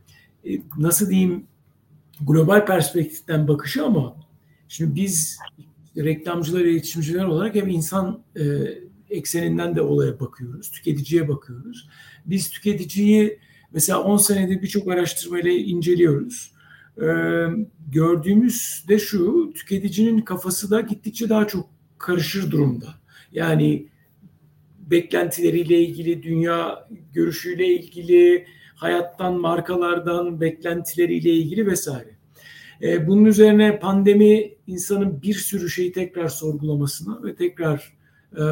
[0.77, 1.47] nasıl diyeyim
[2.21, 4.15] global perspektiften bakışı ama
[4.73, 5.39] şimdi biz
[5.97, 8.43] reklamcılar, iletişimciler olarak hem insan e,
[9.09, 11.89] ekseninden de olaya bakıyoruz, tüketiciye bakıyoruz.
[12.25, 13.39] Biz tüketiciyi
[13.71, 16.51] mesela 10 senedir birçok araştırmayla inceliyoruz.
[16.97, 17.07] E,
[17.91, 22.95] gördüğümüz de şu, tüketicinin kafası da gittikçe daha çok karışır durumda.
[23.31, 23.87] Yani
[24.79, 32.12] beklentileriyle ilgili, dünya görüşüyle ilgili, hayattan, markalardan, beklentileriyle ilgili vesaire.
[32.83, 37.93] E, bunun üzerine pandemi insanın bir sürü şeyi tekrar sorgulamasına ve tekrar
[38.37, 38.43] e,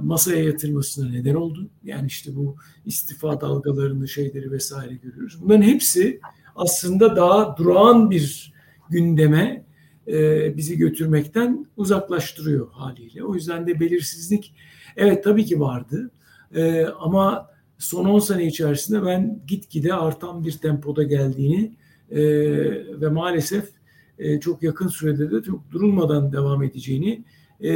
[0.00, 1.68] masaya yatırmasına neden oldu.
[1.84, 5.42] Yani işte bu istifa dalgalarını, şeyleri vesaire görüyoruz.
[5.42, 6.20] Bunların hepsi
[6.56, 8.52] aslında daha durağan bir
[8.90, 9.64] gündeme
[10.08, 13.24] e, bizi götürmekten uzaklaştırıyor haliyle.
[13.24, 14.54] O yüzden de belirsizlik
[14.96, 16.10] evet tabii ki vardı
[16.54, 21.72] e, ama son 10 sene içerisinde ben gitgide artan bir tempoda geldiğini
[22.12, 22.20] e,
[23.00, 23.68] ve maalesef
[24.18, 27.24] e, çok yakın sürede de çok durulmadan devam edeceğini
[27.64, 27.72] e,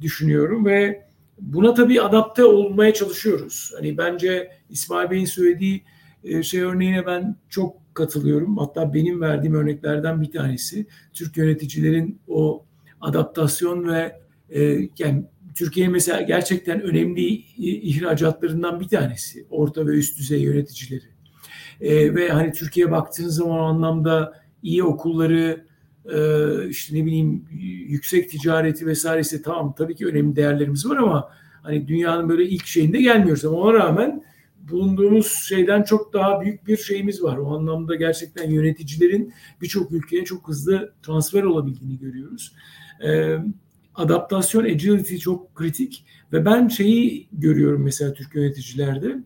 [0.00, 1.04] düşünüyorum ve
[1.40, 3.72] buna tabii adapte olmaya çalışıyoruz.
[3.76, 5.82] Hani bence İsmail Bey'in söylediği
[6.24, 8.58] e, şey örneğine ben çok katılıyorum.
[8.58, 12.64] Hatta benim verdiğim örneklerden bir tanesi Türk yöneticilerin o
[13.00, 20.40] adaptasyon ve e, yani Türkiye mesela gerçekten önemli ihracatlarından bir tanesi orta ve üst düzey
[20.42, 21.13] yöneticileri.
[21.80, 25.64] E, ve hani Türkiye baktığınız zaman o anlamda iyi okulları
[26.04, 26.18] e,
[26.68, 27.44] işte ne bileyim
[27.88, 31.30] yüksek ticareti vesairesi tamam tabii ki önemli değerlerimiz var ama
[31.62, 34.22] hani dünyanın böyle ilk şeyinde gelmiyoruz ama ona rağmen
[34.70, 37.36] bulunduğumuz şeyden çok daha büyük bir şeyimiz var.
[37.36, 39.32] O anlamda gerçekten yöneticilerin
[39.62, 42.52] birçok ülkeye çok hızlı transfer olabildiğini görüyoruz.
[43.04, 43.38] Ee,
[43.94, 49.16] adaptasyon, agility çok kritik ve ben şeyi görüyorum mesela Türk yöneticilerde.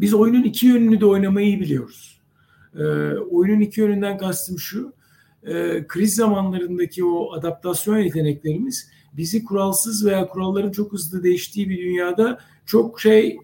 [0.00, 2.20] Biz oyunun iki yönünü de oynamayı biliyoruz.
[2.74, 2.82] Ee,
[3.30, 4.92] oyunun iki yönünden kastım şu.
[5.44, 12.38] E, kriz zamanlarındaki o adaptasyon yeteneklerimiz bizi kuralsız veya kuralların çok hızlı değiştiği bir dünyada
[12.66, 13.38] çok şey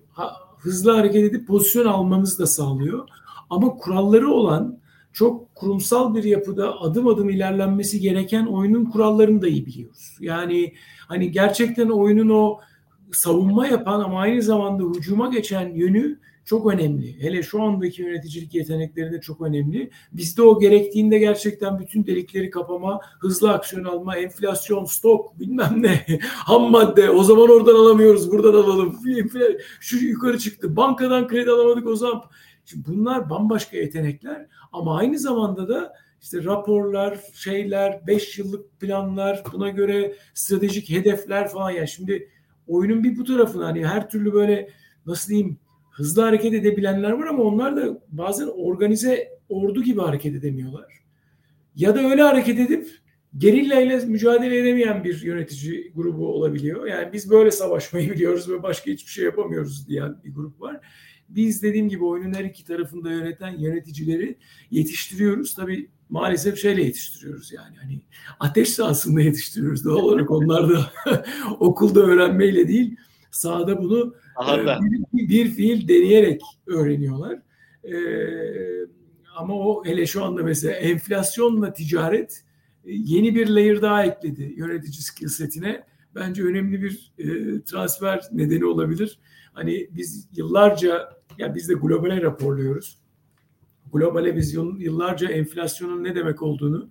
[0.59, 3.09] hızlı hareket edip pozisyon almamızı da sağlıyor.
[3.51, 4.79] Ama kuralları olan
[5.13, 10.17] çok kurumsal bir yapıda adım adım ilerlenmesi gereken oyunun kurallarını da iyi biliyoruz.
[10.21, 10.75] Yani
[11.09, 12.61] hani gerçekten oyunun o
[13.13, 17.23] savunma yapan ama aynı zamanda hücuma geçen yönü çok önemli.
[17.23, 19.91] Hele şu andaki yöneticilik yetenekleri de çok önemli.
[20.13, 26.71] Bizde o gerektiğinde gerçekten bütün delikleri kapama, hızlı aksiyon alma, enflasyon, stok bilmem ne, ham
[26.71, 28.99] madde o zaman oradan alamıyoruz buradan alalım.
[29.81, 32.23] Şu yukarı çıktı bankadan kredi alamadık o zaman.
[32.65, 39.69] Şimdi bunlar bambaşka yetenekler ama aynı zamanda da işte raporlar, şeyler, 5 yıllık planlar, buna
[39.69, 42.29] göre stratejik hedefler falan yani şimdi
[42.67, 44.71] oyunun bir bu tarafını hani her türlü böyle
[45.07, 45.59] nasıl diyeyim
[45.97, 50.93] hızlı hareket edebilenler var ama onlar da bazen organize ordu gibi hareket edemiyorlar.
[51.77, 52.89] Ya da öyle hareket edip
[53.37, 56.87] gerilla ile mücadele edemeyen bir yönetici grubu olabiliyor.
[56.87, 60.81] Yani biz böyle savaşmayı biliyoruz ve başka hiçbir şey yapamıyoruz diyen bir grup var.
[61.29, 64.39] Biz dediğim gibi oyunun her iki tarafında yöneten yöneticileri
[64.71, 65.55] yetiştiriyoruz.
[65.55, 67.77] Tabii maalesef şeyle yetiştiriyoruz yani.
[67.77, 68.01] Hani
[68.41, 69.85] ateş sahasında yetiştiriyoruz.
[69.85, 70.93] Doğal olarak onlar da
[71.61, 72.97] okulda öğrenmeyle değil
[73.31, 74.79] sahada bunu e,
[75.13, 77.39] bir, bir fiil deneyerek öğreniyorlar.
[77.85, 78.87] Ee,
[79.37, 82.45] ama o hele şu anda mesela enflasyonla ticaret
[82.85, 85.85] e, yeni bir layer daha ekledi yönetici skill setine.
[86.15, 87.27] Bence önemli bir e,
[87.63, 89.19] transfer nedeni olabilir.
[89.53, 92.99] Hani biz yıllarca ya biz de globale raporluyoruz.
[93.93, 96.91] Globale biz yıllarca enflasyonun ne demek olduğunu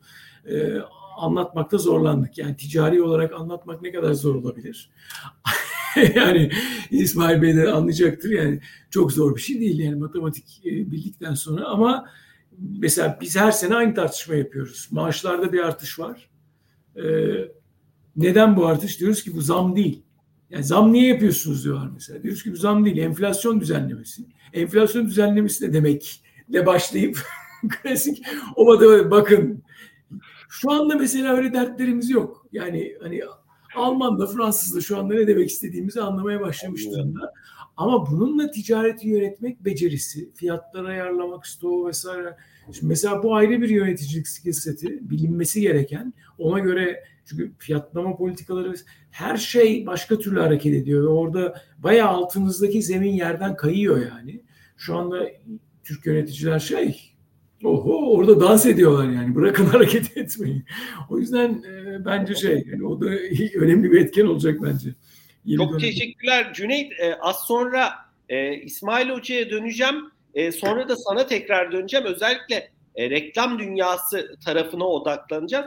[0.50, 0.78] e,
[1.18, 2.38] anlatmakta zorlandık.
[2.38, 4.90] Yani ticari olarak anlatmak ne kadar zor olabilir?
[6.16, 6.52] yani
[6.92, 8.30] İsmail Bey de anlayacaktır.
[8.30, 12.10] Yani çok zor bir şey değil yani matematik e, bildikten sonra ama
[12.60, 14.88] mesela biz her sene aynı tartışma yapıyoruz.
[14.92, 16.30] Maaşlarda bir artış var.
[16.96, 17.02] Ee,
[18.16, 19.00] neden bu artış?
[19.00, 20.02] Diyoruz ki bu zam değil.
[20.50, 22.24] Yani zam niye yapıyorsunuz diyorlar mesela.
[22.24, 24.24] Diyoruz ki bu zam değil, enflasyon düzenlemesi.
[24.54, 26.24] Enflasyon düzenlemesi ne demek?
[26.50, 27.20] De başlayıp
[27.70, 28.82] klasik o
[29.12, 29.64] bakın
[30.50, 32.48] şu anda mesela öyle dertlerimiz yok.
[32.52, 33.22] Yani hani
[33.76, 37.34] Alman da Fransız da şu anda ne demek istediğimizi anlamaya başlamış durumda.
[37.78, 42.38] Ama bununla ticareti yönetmek becerisi, fiyatları ayarlamak, stoğu vesaire.
[42.66, 46.14] Şimdi mesela bu ayrı bir yöneticilik skill seti, bilinmesi gereken.
[46.38, 48.74] Ona göre çünkü fiyatlama politikaları
[49.12, 54.44] her şey başka türlü hareket ediyor ve orada bayağı altınızdaki zemin yerden kayıyor yani.
[54.78, 55.28] Şu anda
[55.84, 57.15] Türk yöneticiler şey
[57.64, 59.36] Oho orada dans ediyorlar yani.
[59.36, 60.64] Bırakın hareket etmeyi.
[61.10, 63.06] O yüzden e, bence şey yani o da
[63.56, 64.90] önemli bir etken olacak bence.
[65.46, 65.80] Yeni Çok dönem.
[65.80, 66.92] teşekkürler Cüneyt.
[67.00, 67.94] E, az sonra
[68.30, 69.96] e, İsmail Hoca'ya döneceğim.
[70.34, 72.06] E, sonra da sana tekrar döneceğim.
[72.06, 75.66] Özellikle e, reklam dünyası tarafına odaklanacağım.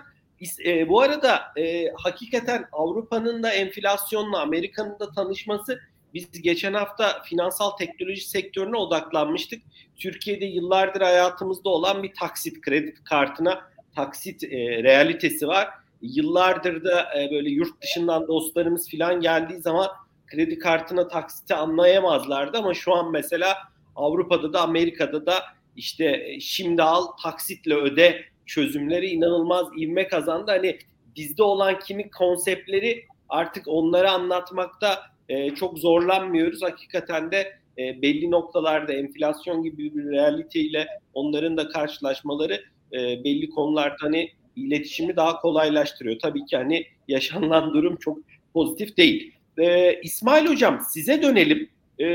[0.65, 5.81] E, bu arada e, hakikaten Avrupa'nın da enflasyonla Amerika'nın da tanışması
[6.15, 9.63] biz geçen hafta finansal teknoloji sektörüne odaklanmıştık.
[9.97, 15.69] Türkiye'de yıllardır hayatımızda olan bir taksit kredi kartına taksit e, realitesi var.
[16.03, 19.89] Yıllardır da e, böyle yurt dışından dostlarımız falan geldiği zaman
[20.27, 23.59] kredi kartına taksiti anlayamazlardı ama şu an mesela
[23.97, 25.45] Avrupa'da da Amerika'da da
[25.77, 30.51] işte e, şimdi al taksitle öde çözümleri inanılmaz ivme kazandı.
[30.51, 30.79] Hani
[31.17, 36.63] bizde olan kimi konseptleri artık onları anlatmakta e, çok zorlanmıyoruz.
[36.63, 42.63] Hakikaten de e, belli noktalarda enflasyon gibi bir realiteyle onların da karşılaşmaları
[42.93, 46.19] e, belli konularda hani iletişimi daha kolaylaştırıyor.
[46.19, 48.19] Tabii ki hani yaşanılan durum çok
[48.55, 49.33] pozitif değil.
[49.59, 51.69] E, İsmail Hocam size dönelim.
[52.01, 52.07] E,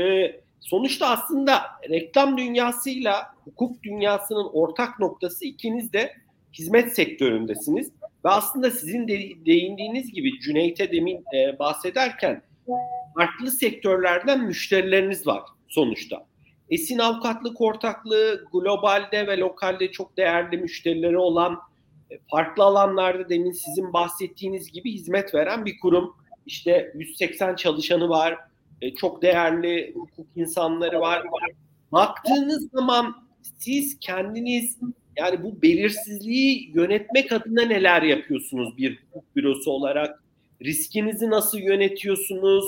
[0.60, 6.12] sonuçta aslında reklam dünyasıyla hukuk dünyasının ortak noktası ikiniz de
[6.52, 7.92] hizmet sektöründesiniz.
[8.24, 12.42] Ve aslında sizin de değindiğiniz gibi Cüneyt'e demin e, bahsederken
[13.14, 16.26] farklı sektörlerden müşterileriniz var sonuçta.
[16.70, 21.58] Esin Avukatlık Ortaklığı globalde ve lokalde çok değerli müşterileri olan
[22.10, 26.16] e, farklı alanlarda demin sizin bahsettiğiniz gibi hizmet veren bir kurum.
[26.46, 28.38] İşte 180 çalışanı var,
[28.82, 31.22] e, çok değerli hukuk insanları var.
[31.92, 33.16] Baktığınız zaman
[33.58, 34.78] siz kendiniz
[35.16, 40.22] yani bu belirsizliği yönetmek adına neler yapıyorsunuz bir hukuk bürosu olarak?
[40.62, 42.64] Riskinizi nasıl yönetiyorsunuz?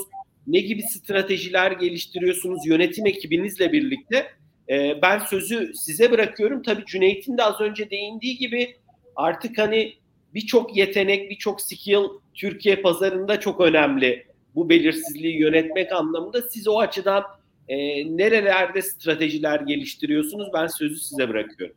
[0.47, 4.27] Ne gibi stratejiler geliştiriyorsunuz yönetim ekibinizle birlikte?
[4.69, 6.61] Ee, ben sözü size bırakıyorum.
[6.61, 8.75] Tabii Cüneyt'in de az önce değindiği gibi
[9.15, 9.93] artık hani
[10.33, 14.27] birçok yetenek, birçok skill Türkiye pazarında çok önemli.
[14.55, 17.23] Bu belirsizliği yönetmek anlamında siz o açıdan
[17.67, 17.77] e,
[18.17, 20.49] nerelerde stratejiler geliştiriyorsunuz?
[20.53, 21.75] Ben sözü size bırakıyorum.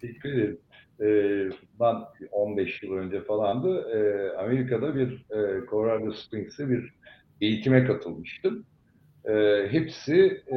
[0.00, 0.58] Teşekkür ederim.
[1.00, 1.96] Ee, ben
[2.30, 6.92] 15 yıl önce falandı e, Amerika'da bir e, Colorado Springs'e bir
[7.40, 8.64] eğitime katılmıştım.
[9.24, 10.56] E, hepsi e,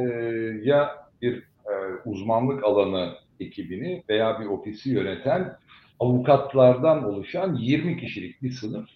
[0.62, 1.72] ya bir e,
[2.04, 5.56] uzmanlık alanı ekibini veya bir ofisi yöneten
[6.00, 8.88] avukatlardan oluşan 20 kişilik bir sınıf.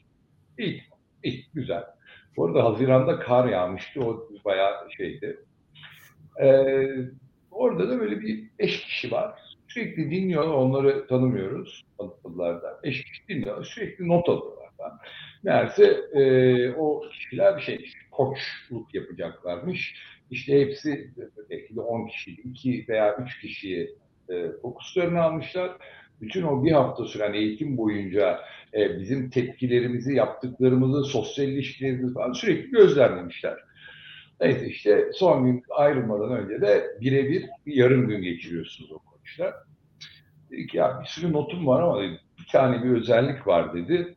[0.59, 0.83] İyi,
[1.25, 1.85] iyi, güzel.
[2.37, 5.39] Bu arada Haziran'da kar yağmıştı, o bayağı şeydi.
[6.43, 6.89] Ee,
[7.51, 9.41] orada da böyle bir beş kişi var.
[9.69, 12.81] Sürekli dinliyor, onları tanımıyoruz tanıtıllarda.
[12.85, 14.93] Beş kişi dinliyor, sürekli not alıyorlar.
[15.49, 19.95] Meğerse e, o kişiler bir şey, koçluk yapacaklarmış.
[20.31, 21.11] İşte hepsi
[21.51, 23.97] belki de 10 kişi, 2 veya 3 kişiyi
[24.29, 25.77] e, fokuslarını almışlar.
[26.21, 28.41] Bütün o bir hafta süren eğitim boyunca
[28.75, 33.57] e, bizim tepkilerimizi, yaptıklarımızı, sosyal ilişkilerimizi falan sürekli gözlemlemişler.
[34.41, 39.55] Neyse işte son gün ayrılmadan önce de birebir bir yarım gün geçiriyorsunuz o koçla.
[40.51, 42.03] Dedik ya bir sürü notum var ama
[42.53, 44.15] tane bir özellik var dedi.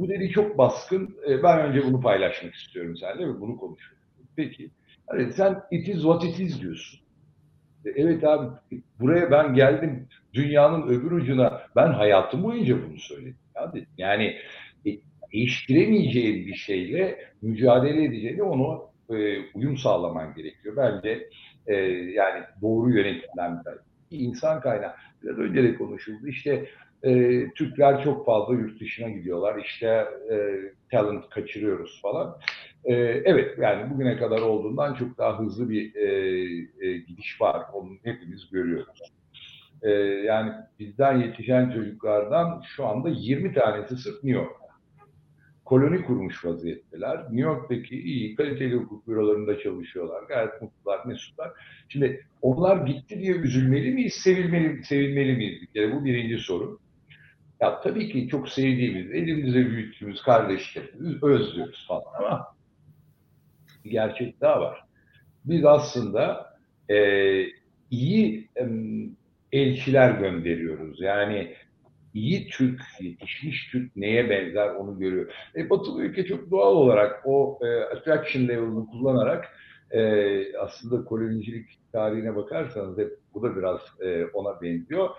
[0.00, 1.16] Bu dedi çok baskın.
[1.28, 4.06] E, ben önce bunu paylaşmak istiyorum seninle ve bunu konuşuyorum.
[4.36, 4.70] Peki.
[5.06, 7.00] Hani sen it is what it is diyorsun.
[7.84, 8.46] E, evet abi
[9.00, 13.36] buraya ben geldim dünyanın öbür ucuna ben hayatım boyunca bunu söyledim.
[13.56, 14.36] Yani, yani
[14.86, 14.90] e,
[15.32, 20.76] değiştiremeyeceğin bir şeyle mücadele edeceğini onu e, uyum sağlaman gerekiyor.
[20.76, 21.28] Bence
[21.66, 21.74] e,
[22.14, 23.62] yani doğru yönetimden
[24.10, 24.92] bir insan kaynağı.
[25.22, 26.28] Biraz önce de konuşuldu.
[26.28, 26.66] İşte
[27.02, 29.62] e, Türkler çok fazla yurt dışına gidiyorlar.
[29.64, 29.86] İşte
[30.30, 30.36] e,
[30.90, 32.38] talent kaçırıyoruz falan.
[32.84, 36.06] E, evet yani bugüne kadar olduğundan çok daha hızlı bir e,
[36.80, 37.62] e, gidiş var.
[37.72, 39.12] Onu hepimiz görüyoruz.
[39.82, 39.90] E,
[40.26, 44.60] yani bizden yetişen çocuklardan şu anda 20 tanesi sırf New York
[45.70, 47.22] koloni kurmuş vaziyetteler.
[47.22, 50.22] New York'taki iyi kaliteli hukuk bürolarında çalışıyorlar.
[50.22, 51.50] Gayet mutlular, mesutlar.
[51.88, 55.62] Şimdi onlar gitti diye üzülmeli miyiz, sevilmeli, sevilmeli miyiz?
[55.74, 56.78] Kere bu birinci soru.
[57.60, 62.46] Ya tabii ki çok sevdiğimiz, elimizde büyüttüğümüz kardeşlerimiz özlüyoruz falan ama
[63.84, 64.84] bir gerçek daha var.
[65.44, 66.54] Biz aslında
[66.88, 66.96] e,
[67.90, 68.64] iyi e,
[69.52, 71.00] elçiler gönderiyoruz.
[71.00, 71.54] Yani
[72.14, 75.32] iyi Türk, yetişmiş Türk neye benzer onu görüyor.
[75.56, 79.48] E, Batılı ülke çok doğal olarak o e, attraction level'ını kullanarak
[79.90, 85.10] e, aslında kolonicilik tarihine bakarsanız hep bu da biraz e, ona benziyor.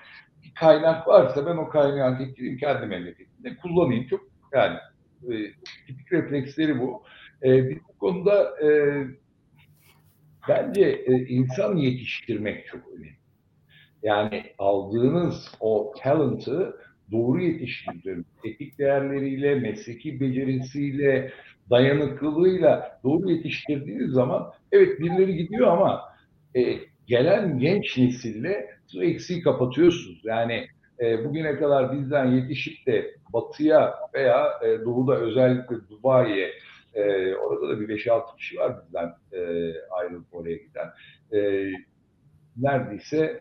[0.59, 4.07] Kaynak varsa ben o kaynağı getireyim kendi memleketimde kullanayım.
[4.07, 4.21] Çok
[4.53, 4.77] yani
[5.29, 5.33] e,
[5.87, 7.03] tipik refleksleri bu.
[7.43, 8.69] E, bir bu konuda e,
[10.49, 13.21] bence e, insan yetiştirmek çok önemli.
[14.03, 16.77] Yani aldığınız o talent'ı
[17.11, 21.31] doğru yetiştirdiğiniz, etik değerleriyle, mesleki becerisiyle,
[21.69, 26.01] dayanıklılığıyla doğru yetiştirdiğiniz zaman evet birileri gidiyor ama
[26.55, 26.79] e,
[27.11, 30.21] gelen genç nesille bu eksiği kapatıyorsunuz.
[30.23, 30.67] Yani
[30.99, 36.51] e, bugüne kadar bizden yetişip de batıya veya e, doğuda özellikle Dubai'ye
[36.93, 39.39] e, orada da bir 5-6 kişi var bizden e,
[39.89, 40.87] ayrılıp oraya giden.
[41.33, 41.71] E,
[42.57, 43.39] neredeyse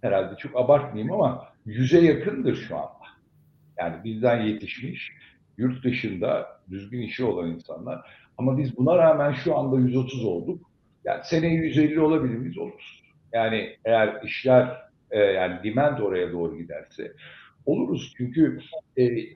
[0.00, 3.08] herhalde çok abartmayayım ama yüze yakındır şu anda.
[3.78, 5.12] Yani bizden yetişmiş,
[5.56, 8.10] yurt dışında düzgün işi olan insanlar.
[8.38, 10.70] Ama biz buna rağmen şu anda 130 olduk.
[11.04, 12.58] Yani seneye 150 olabilir miyiz?
[12.58, 12.97] Oluruz.
[13.32, 14.76] Yani eğer işler
[15.10, 17.12] e, yani demand oraya doğru giderse
[17.66, 18.14] oluruz.
[18.16, 18.60] Çünkü
[18.96, 19.28] e, e,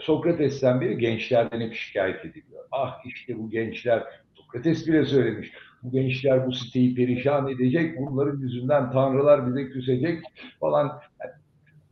[0.00, 2.64] Sokrates'ten beri gençlerden hep şikayet ediliyor.
[2.72, 4.04] Ah işte bu gençler,
[4.34, 5.52] Sokrates bile söylemiş
[5.82, 10.22] bu gençler bu siteyi perişan edecek, bunların yüzünden tanrılar bize küsecek
[10.60, 11.00] falan.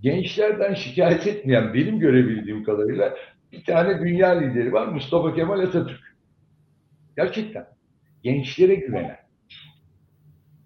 [0.01, 3.15] Gençlerden şikayet etmeyen benim görebildiğim kadarıyla
[3.53, 6.17] bir tane dünya lideri var Mustafa Kemal Atatürk.
[7.17, 7.67] Gerçekten.
[8.23, 9.28] Gençlere güvenen.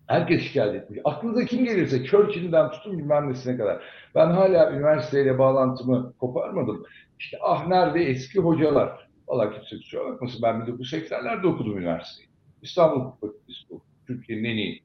[0.07, 1.01] Herkes şikayet etmiş.
[1.05, 3.83] Aklınıza kim gelirse Churchill'den tutun bilmem nesine kadar.
[4.15, 6.87] Ben hala üniversiteyle bağlantımı koparmadım.
[7.19, 9.09] İşte ah nerede eski hocalar.
[9.29, 12.29] Valla kimse kusura bakmasın ben 1980'lerde okudum üniversiteyi.
[12.63, 13.83] İstanbul Hukuk Fakültesi bu.
[14.07, 14.83] Türkiye'nin en iyi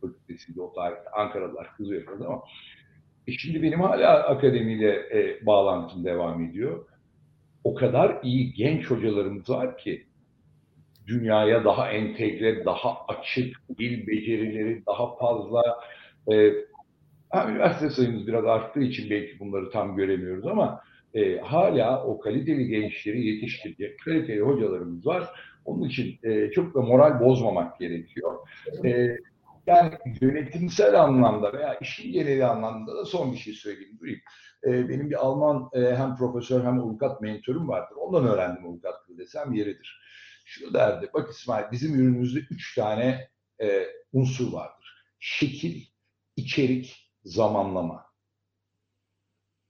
[0.00, 1.10] fakültesiydi o tarihte.
[1.10, 2.42] Ankaralılar kızıyor ama
[3.26, 6.86] e şimdi benim hala akademiyle e, bağlantım devam ediyor.
[7.64, 10.06] O kadar iyi genç hocalarımız var ki
[11.06, 15.62] dünyaya daha entegre, daha açık, dil becerileri daha fazla.
[16.32, 16.52] E,
[17.30, 20.80] ha, üniversite sayımız biraz arttığı için belki bunları tam göremiyoruz ama
[21.14, 25.28] e, hala o kaliteli gençleri yetiştirecek kaliteli hocalarımız var.
[25.64, 28.38] Onun için e, çok da moral bozmamak gerekiyor.
[28.84, 29.16] E,
[29.66, 33.98] yani yönetimsel anlamda veya işin geneli anlamda da son bir şey söyleyeyim.
[34.00, 34.20] Duyayım.
[34.64, 37.96] E, benim bir Alman e, hem profesör hem avukat mentörüm vardır.
[37.96, 40.03] Ondan öğrendim avukatlığı desem yeridir.
[40.44, 43.28] Şunu derdi, bak İsmail bizim ürünümüzde üç tane
[43.62, 45.06] e, unsur vardır.
[45.18, 45.82] Şekil,
[46.36, 48.04] içerik, zamanlama.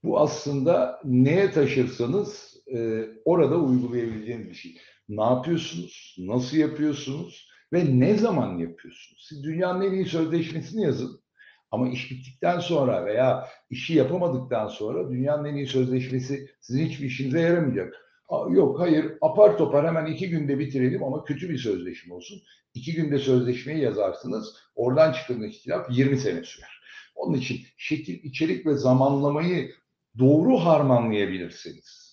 [0.03, 4.77] Bu aslında neye taşırsanız e, orada uygulayabileceğiniz bir şey.
[5.09, 6.15] Ne yapıyorsunuz?
[6.19, 7.49] Nasıl yapıyorsunuz?
[7.73, 9.25] Ve ne zaman yapıyorsunuz?
[9.29, 11.21] Siz dünyanın en iyi sözleşmesini yazın.
[11.71, 17.39] Ama iş bittikten sonra veya işi yapamadıktan sonra dünyanın en iyi sözleşmesi sizin hiçbir işinize
[17.39, 18.04] yaramayacak.
[18.49, 22.41] Yok hayır apar topar hemen iki günde bitirelim ama kötü bir sözleşme olsun.
[22.73, 24.55] İki günde sözleşmeyi yazarsınız.
[24.75, 26.81] Oradan çıkan ihtilaf 20 sene sürer.
[27.15, 29.71] Onun için şekil, içerik ve zamanlamayı
[30.19, 32.05] doğru harmanlayabilirsiniz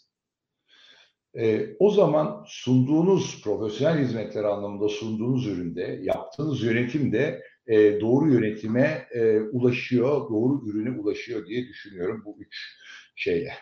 [1.38, 9.40] e, o zaman sunduğunuz profesyonel hizmetler anlamında sunduğunuz üründe, yaptığınız yönetimde e, doğru yönetime e,
[9.40, 12.56] ulaşıyor, doğru ürüne ulaşıyor diye düşünüyorum bu üç
[13.16, 13.52] şeyle.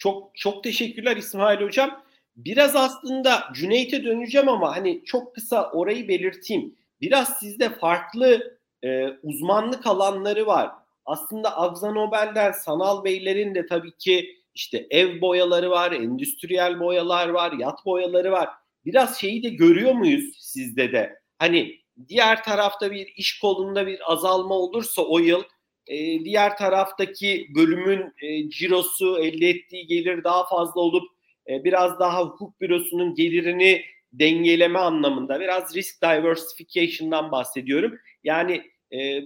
[0.00, 2.02] Çok çok teşekkürler İsmail Hocam.
[2.36, 6.74] Biraz aslında Cüneyt'e döneceğim ama hani çok kısa orayı belirteyim.
[7.00, 10.70] Biraz sizde farklı e, uzmanlık alanları var.
[11.06, 17.52] aslında Agza Nobel'den sanal beylerin de tabii ki işte ev boyaları var, endüstriyel boyalar var,
[17.52, 18.48] yat boyaları var.
[18.84, 21.20] Biraz şeyi de görüyor muyuz sizde de?
[21.38, 25.42] Hani diğer tarafta bir iş kolunda bir azalma olursa o yıl
[25.86, 31.04] e, diğer taraftaki bölümün e, cirosu elde ettiği gelir daha fazla olup
[31.48, 37.98] e, biraz daha hukuk bürosunun gelirini dengeleme anlamında biraz risk diversification'dan bahsediyorum.
[38.24, 38.62] Yani
[38.92, 39.20] e,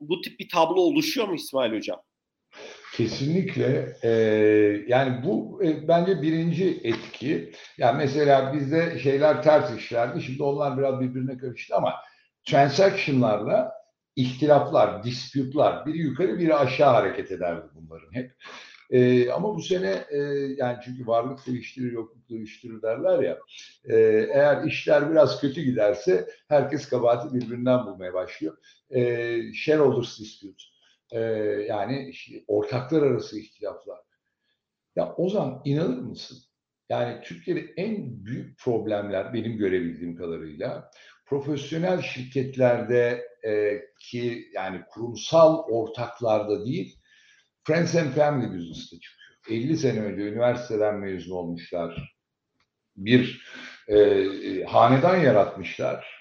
[0.00, 2.02] bu tip bir tablo oluşuyor mu İsmail Hocam?
[2.94, 3.96] Kesinlikle.
[4.02, 4.10] E,
[4.88, 7.52] yani bu bence birinci etki.
[7.78, 10.22] Yani mesela bizde şeyler ters işlerdi.
[10.22, 11.94] Şimdi onlar biraz birbirine karıştı ama
[12.44, 13.75] transaction'larla
[14.16, 18.32] ihtilaflar, dispute'lar biri yukarı biri aşağı hareket ederdi bunların hep.
[18.90, 20.18] E, ama bu sene e,
[20.56, 23.38] yani çünkü varlık değiştirir, yokluk değiştirir derler ya.
[23.84, 23.96] E,
[24.32, 28.56] eğer işler biraz kötü giderse herkes kabahati birbirinden bulmaya başlıyor.
[28.90, 30.62] E, shareholders dispute.
[31.12, 31.20] E,
[31.68, 33.98] yani işte ortaklar arası ihtilaflar.
[34.96, 36.38] Ya Ozan inanır mısın?
[36.88, 40.90] Yani Türkiye'de en büyük problemler benim görebildiğim kadarıyla
[41.26, 46.98] profesyonel şirketlerde e, ki yani kurumsal ortaklarda değil
[47.64, 49.60] Friends and Family Business'ta çıkıyor.
[49.64, 52.16] 50 sene önce üniversiteden mezun olmuşlar.
[52.96, 53.42] Bir
[53.88, 56.16] e, e, hanedan yaratmışlar.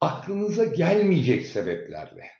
[0.00, 2.30] Aklınıza gelmeyecek sebeplerle.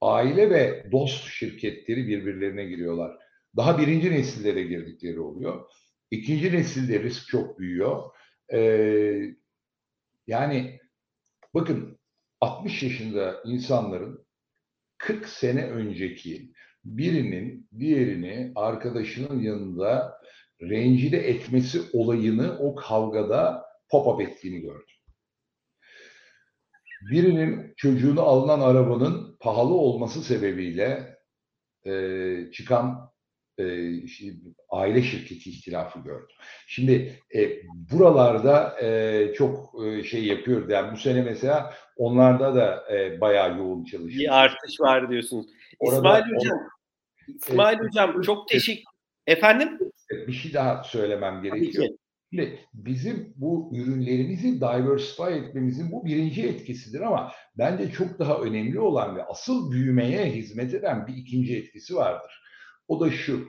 [0.00, 3.16] Aile ve dost şirketleri birbirlerine giriyorlar.
[3.56, 5.70] Daha birinci nesilde de girdikleri oluyor.
[6.10, 8.10] İkinci nesilde risk çok büyüyor.
[8.52, 9.20] Ee,
[10.26, 10.80] yani
[11.54, 11.98] bakın
[12.40, 14.26] 60 yaşında insanların
[14.98, 16.52] 40 sene önceki
[16.84, 20.20] birinin diğerini arkadaşının yanında
[20.62, 24.96] rencide etmesi olayını o kavgada pop-up ettiğini gördüm.
[27.10, 31.18] Birinin çocuğunu alınan arabanın pahalı olması sebebiyle
[31.86, 33.13] e, çıkan
[33.58, 33.64] e,
[34.70, 36.36] aile şirketi ihtilafı gördüm.
[36.66, 37.50] Şimdi e,
[37.92, 40.68] buralarda e, çok e, şey yapıyor.
[40.68, 44.20] Yani bu sene mesela onlarda da e, bayağı yoğun çalışıyor.
[44.20, 45.46] Bir artış var diyorsunuz.
[45.78, 48.94] Orada, İsmail Hocam, on, İsmail e, Hocam çok teşekkür
[49.26, 49.78] Efendim?
[50.26, 51.88] Bir şey daha söylemem gerekiyor.
[52.30, 59.16] Şimdi bizim bu ürünlerimizi diversify etmemizin bu birinci etkisidir ama bence çok daha önemli olan
[59.16, 62.42] ve asıl büyümeye hizmet eden bir ikinci etkisi vardır.
[62.88, 63.48] O da şu,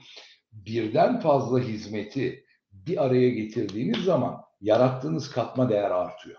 [0.51, 6.37] birden fazla hizmeti bir araya getirdiğiniz zaman yarattığınız katma değer artıyor.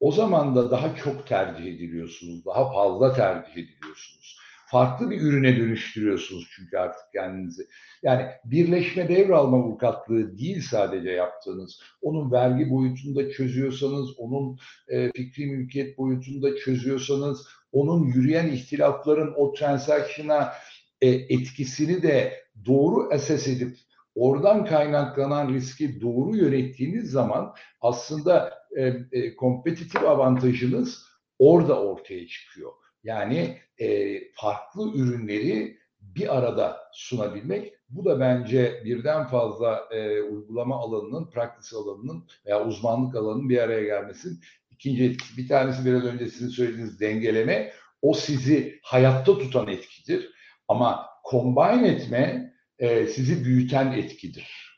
[0.00, 4.38] O zaman da daha çok tercih ediliyorsunuz, daha fazla tercih ediliyorsunuz.
[4.70, 7.66] Farklı bir ürüne dönüştürüyorsunuz çünkü artık kendinizi.
[8.02, 11.82] Yani birleşme devralma avukatlığı değil sadece yaptığınız.
[12.02, 14.58] Onun vergi boyutunda çözüyorsanız, onun
[14.88, 20.52] e, fikri mülkiyet boyutunda çözüyorsanız, onun yürüyen ihtilafların o transaction'a
[21.00, 22.32] e, etkisini de
[22.66, 23.76] doğru esas edip
[24.14, 31.04] oradan kaynaklanan riski doğru yönettiğiniz zaman aslında e, e, kompetitif avantajınız
[31.38, 32.72] orada ortaya çıkıyor.
[33.04, 37.74] Yani e, farklı ürünleri bir arada sunabilmek.
[37.88, 43.82] Bu da bence birden fazla e, uygulama alanının, praktis alanının veya uzmanlık alanının bir araya
[43.82, 44.40] gelmesin.
[44.70, 47.72] İkinci etkisi, bir tanesi biraz önce sizin söylediğiniz dengeleme.
[48.02, 50.30] O sizi hayatta tutan etkidir.
[50.68, 54.68] Ama combine etme e, sizi büyüten etkidir.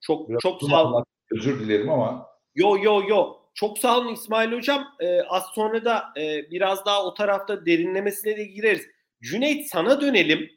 [0.00, 1.04] Çok Biraz çok sağ olun.
[1.32, 2.26] Özür dilerim ama.
[2.54, 3.34] Yo yo yo.
[3.54, 4.86] Çok sağ olun İsmail Hocam.
[5.00, 8.86] Ee, az sonra da e, biraz daha o tarafta derinlemesine de gireriz.
[9.22, 10.50] Cüneyt sana dönelim.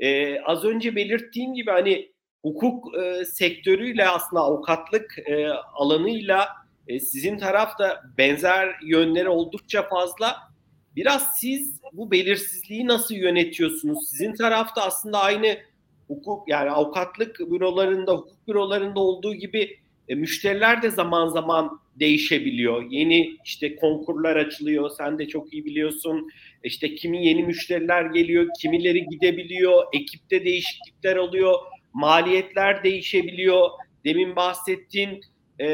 [0.00, 2.12] Ee, az önce belirttiğim gibi hani
[2.42, 6.48] hukuk e, sektörüyle aslında avukatlık e, alanıyla
[6.88, 10.36] e, sizin tarafta benzer yönleri oldukça fazla.
[10.98, 14.08] Biraz siz bu belirsizliği nasıl yönetiyorsunuz?
[14.10, 15.58] Sizin tarafta aslında aynı
[16.08, 19.78] hukuk yani avukatlık bürolarında, hukuk bürolarında olduğu gibi
[20.08, 22.90] e, müşteriler de zaman zaman değişebiliyor.
[22.90, 24.90] Yeni işte konkurlar açılıyor.
[24.90, 26.28] Sen de çok iyi biliyorsun.
[26.64, 29.84] İşte kimi yeni müşteriler geliyor, kimileri gidebiliyor.
[29.92, 31.54] Ekipte değişiklikler oluyor.
[31.92, 33.68] Maliyetler değişebiliyor.
[34.04, 35.20] Demin bahsettiğin
[35.60, 35.68] e,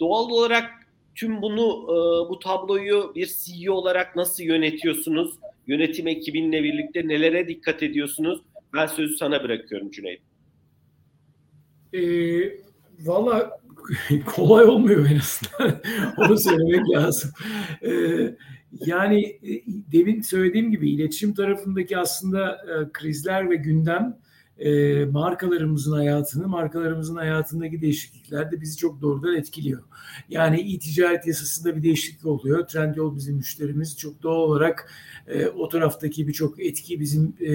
[0.00, 0.79] doğal olarak
[1.20, 5.34] Tüm bunu e, bu tabloyu bir CEO olarak nasıl yönetiyorsunuz?
[5.66, 8.40] Yönetim ekibinle birlikte nelere dikkat ediyorsunuz?
[8.74, 10.20] Ben sözü sana bırakıyorum Cüneyt.
[11.92, 12.02] E,
[13.00, 13.60] Valla
[14.26, 15.80] kolay olmuyor en azından.
[16.16, 17.30] Onu söylemek lazım.
[17.82, 17.92] E,
[18.86, 19.40] yani
[19.92, 24.18] demin söylediğim gibi iletişim tarafındaki aslında e, krizler ve gündem
[24.60, 29.82] e, markalarımızın hayatını, markalarımızın hayatındaki değişiklikler de bizi çok doğrudan etkiliyor.
[30.28, 32.66] Yani e-ticaret yasasında bir değişiklik oluyor.
[32.66, 33.96] Trendyol bizim müşterimiz.
[33.96, 34.92] Çok doğal olarak
[35.28, 37.54] e, o taraftaki birçok etki bizim e,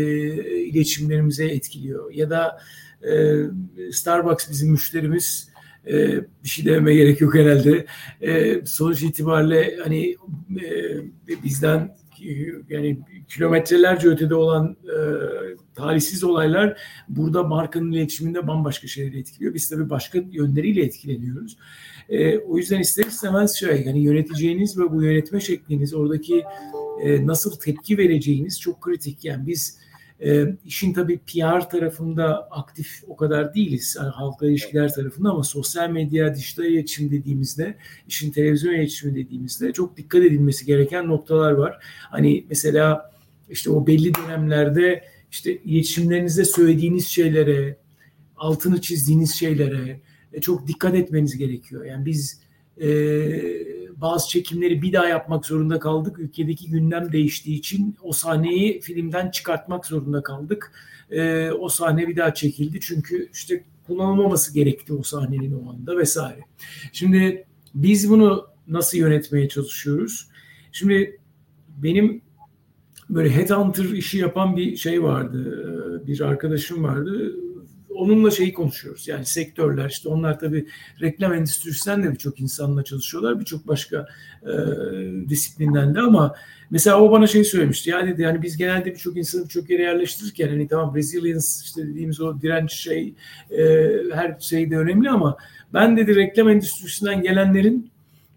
[0.65, 2.11] iletişimlerimize etkiliyor.
[2.11, 2.59] Ya da
[3.03, 5.49] e, Starbucks bizim müşterimiz.
[5.87, 7.85] E, bir şey dememe gerek yok herhalde.
[8.21, 10.17] E, sonuç itibariyle hani
[10.61, 11.95] e, bizden
[12.69, 12.99] yani
[13.29, 14.97] kilometrelerce ötede olan e,
[15.75, 19.53] talihsiz olaylar burada markanın iletişiminde bambaşka şeyleri etkiliyor.
[19.53, 21.57] Biz tabii başka yönleriyle etkileniyoruz.
[22.09, 26.43] E, o yüzden ister istemez şey yani yöneteceğiniz ve bu yönetme şekliniz oradaki
[27.03, 29.25] e, nasıl tepki vereceğiniz çok kritik.
[29.25, 29.84] Yani biz
[30.23, 33.97] e, işin tabii PR tarafında aktif o kadar değiliz.
[33.99, 37.75] Yani halkla ilişkiler tarafında ama sosyal medya, dijital iletişim dediğimizde,
[38.07, 41.77] işin televizyon iletişimi dediğimizde çok dikkat edilmesi gereken noktalar var.
[42.11, 43.11] Hani mesela
[43.49, 47.77] işte o belli dönemlerde işte iletişimlerinizde söylediğiniz şeylere,
[48.37, 49.99] altını çizdiğiniz şeylere
[50.33, 51.85] e, çok dikkat etmeniz gerekiyor.
[51.85, 52.41] Yani biz
[52.81, 52.87] e,
[54.01, 56.19] bazı çekimleri bir daha yapmak zorunda kaldık.
[56.19, 60.71] Ülkedeki gündem değiştiği için o sahneyi filmden çıkartmak zorunda kaldık.
[61.11, 66.39] E, o sahne bir daha çekildi çünkü işte kullanılmaması gerekti o sahnenin o anda vesaire.
[66.93, 70.27] Şimdi biz bunu nasıl yönetmeye çalışıyoruz?
[70.71, 71.19] Şimdi
[71.77, 72.21] benim
[73.09, 76.07] böyle headhunter işi yapan bir şey vardı.
[76.07, 77.35] Bir arkadaşım vardı
[77.95, 79.07] onunla şeyi konuşuyoruz.
[79.07, 80.67] Yani sektörler işte onlar tabii
[81.01, 83.39] reklam endüstrisinden de birçok insanla çalışıyorlar.
[83.39, 84.07] Birçok başka
[84.43, 84.53] e,
[85.29, 86.35] disiplinden de ama
[86.69, 87.89] mesela o bana şey söylemişti.
[87.89, 92.21] Ya dedi yani biz genelde birçok insanı birçok yere yerleştirirken hani tamam resilience işte dediğimiz
[92.21, 93.13] o direnç şey
[93.51, 93.63] e,
[94.13, 95.37] her şey de önemli ama
[95.73, 97.91] ben dedi reklam endüstrisinden gelenlerin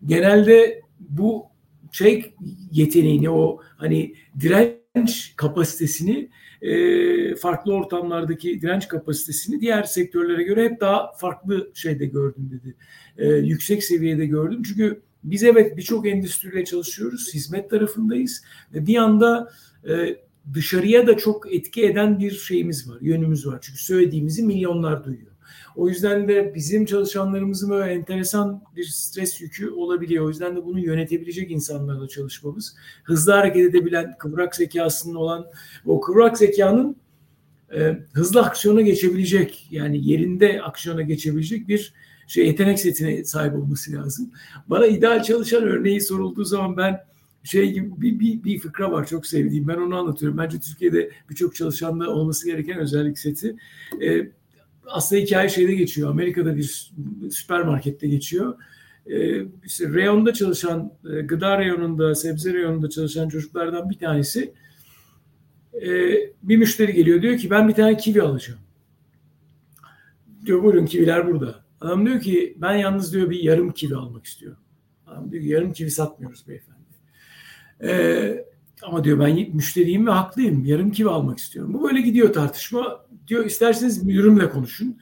[0.06, 1.46] genelde bu
[1.92, 2.34] şey
[2.72, 6.28] yeteneğini o hani direnç kapasitesini
[6.62, 12.74] e, farklı ortamlardaki direnç kapasitesini diğer sektörlere göre hep daha farklı şeyde gördüm dedi.
[13.18, 14.62] E, yüksek seviyede gördüm.
[14.62, 18.44] Çünkü biz evet birçok endüstriyle çalışıyoruz, hizmet tarafındayız
[18.74, 19.52] ve bir anda
[19.88, 20.16] e,
[20.54, 23.58] dışarıya da çok etki eden bir şeyimiz var, yönümüz var.
[23.62, 25.32] Çünkü söylediğimizi milyonlar duyuyor.
[25.78, 30.24] O yüzden de bizim çalışanlarımızın böyle enteresan bir stres yükü olabiliyor.
[30.24, 35.46] O yüzden de bunu yönetebilecek insanlarla çalışmamız, hızlı hareket edebilen, kıvrak zekasının olan,
[35.86, 36.96] o kıvrak zekanın
[37.74, 41.94] e, hızlı aksiyona geçebilecek, yani yerinde aksiyona geçebilecek bir
[42.26, 44.30] şey yetenek setine sahip olması lazım.
[44.66, 47.00] Bana ideal çalışan örneği sorulduğu zaman ben
[47.44, 49.68] şey gibi bir, bir, bir fıkra var çok sevdiğim.
[49.68, 50.38] Ben onu anlatıyorum.
[50.38, 53.56] Bence Türkiye'de birçok çalışanda olması gereken özellik seti.
[54.02, 54.37] Ee,
[54.88, 56.10] aslında hikaye şeyde geçiyor.
[56.10, 56.92] Amerika'da bir
[57.30, 58.54] süpermarkette geçiyor.
[59.06, 64.54] Ee, işte reyonda çalışan, e, gıda reyonunda, sebze reyonunda çalışan çocuklardan bir tanesi
[65.74, 65.90] e,
[66.42, 67.22] bir müşteri geliyor.
[67.22, 68.60] Diyor ki ben bir tane kivi alacağım.
[70.46, 71.64] Diyor buyurun kiviler burada.
[71.80, 74.58] Adam diyor ki ben yalnız diyor bir yarım kivi almak istiyorum.
[75.06, 76.78] Adam diyor ki yarım kivi satmıyoruz beyefendi.
[77.82, 78.44] Ee,
[78.82, 80.64] ama diyor ben müşteriyim ve haklıyım.
[80.64, 81.74] Yarım kivi almak istiyorum.
[81.74, 83.06] Bu böyle gidiyor tartışma.
[83.28, 84.98] Diyor isterseniz müdürümle konuşun.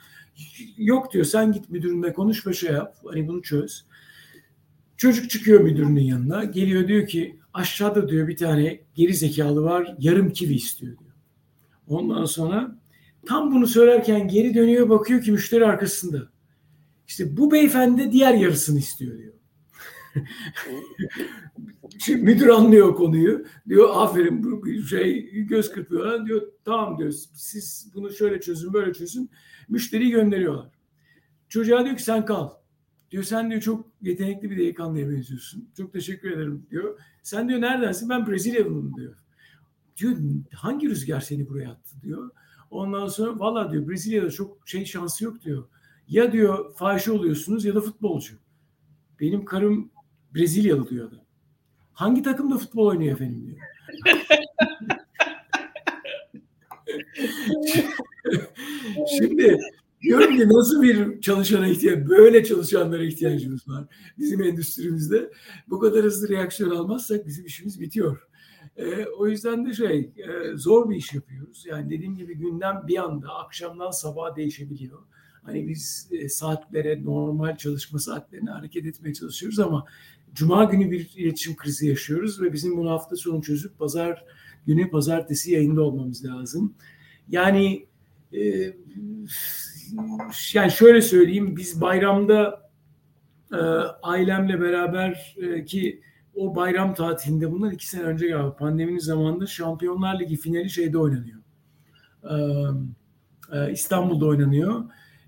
[0.77, 2.97] Yok diyor sen git müdürünle konuş ve şey yap.
[3.05, 3.85] Hani bunu çöz.
[4.97, 6.45] Çocuk çıkıyor müdürünün yanına.
[6.45, 9.95] Geliyor diyor ki aşağıda diyor bir tane geri zekalı var.
[9.99, 11.11] Yarım kivi istiyor diyor.
[11.89, 12.79] Ondan sonra
[13.27, 16.29] tam bunu söylerken geri dönüyor bakıyor ki müşteri arkasında.
[17.07, 19.33] İşte bu beyefendi diğer yarısını istiyor diyor.
[21.98, 23.46] Şimdi müdür anlıyor konuyu.
[23.68, 26.26] Diyor aferin bu şey göz kırpıyorlar.
[26.26, 29.30] Diyor tamam diyor siz bunu şöyle çözün böyle çözün.
[29.68, 30.70] Müşteriyi gönderiyorlar.
[31.48, 32.50] Çocuğa diyor ki sen kal.
[33.11, 35.68] Diyor sen diyor çok yetenekli bir delikanlıya benziyorsun.
[35.76, 37.00] Çok teşekkür ederim diyor.
[37.22, 38.09] Sen diyor neredensin?
[38.09, 39.14] Ben Brezilyalıyım diyor.
[39.96, 40.16] Diyor
[40.54, 42.30] hangi rüzgar seni buraya attı diyor.
[42.70, 45.68] Ondan sonra valla diyor Brezilya'da çok şey şansı yok diyor.
[46.09, 48.34] Ya diyor fahişe oluyorsunuz ya da futbolcu.
[49.20, 49.90] Benim karım
[50.34, 51.26] Brezilyalı diyor adam.
[51.97, 53.59] Hangi takımda futbol oynuyor efendim diyor.
[59.18, 59.59] Şimdi
[60.03, 63.84] diyorum ki nasıl bir çalışana ihtiyaç, böyle çalışanlara ihtiyacımız var
[64.18, 65.30] bizim endüstrimizde.
[65.68, 68.28] Bu kadar hızlı reaksiyon almazsak bizim işimiz bitiyor.
[68.76, 71.64] E, o yüzden de şey e, zor bir iş yapıyoruz.
[71.66, 74.99] Yani dediğim gibi gündem bir anda akşamdan sabaha değişebiliyor.
[75.42, 79.84] Hani biz e, saatlere, normal çalışma saatlerine hareket etmeye çalışıyoruz ama
[80.37, 84.24] Cuma günü bir iletişim krizi yaşıyoruz ve bizim bunu hafta sonu çözüp pazar
[84.66, 86.74] günü pazartesi yayında olmamız lazım.
[87.28, 87.87] Yani
[88.32, 88.72] e,
[90.55, 92.70] yani şöyle söyleyeyim biz bayramda
[93.53, 93.57] e,
[94.03, 96.01] ailemle beraber e, ki
[96.34, 101.41] o bayram tatilinde bundan iki sene önce galiba pandeminin zamanında Şampiyonlar Ligi finali şeyde oynanıyor.
[102.24, 102.37] E,
[103.53, 104.84] E, İstanbul'da oynanıyor.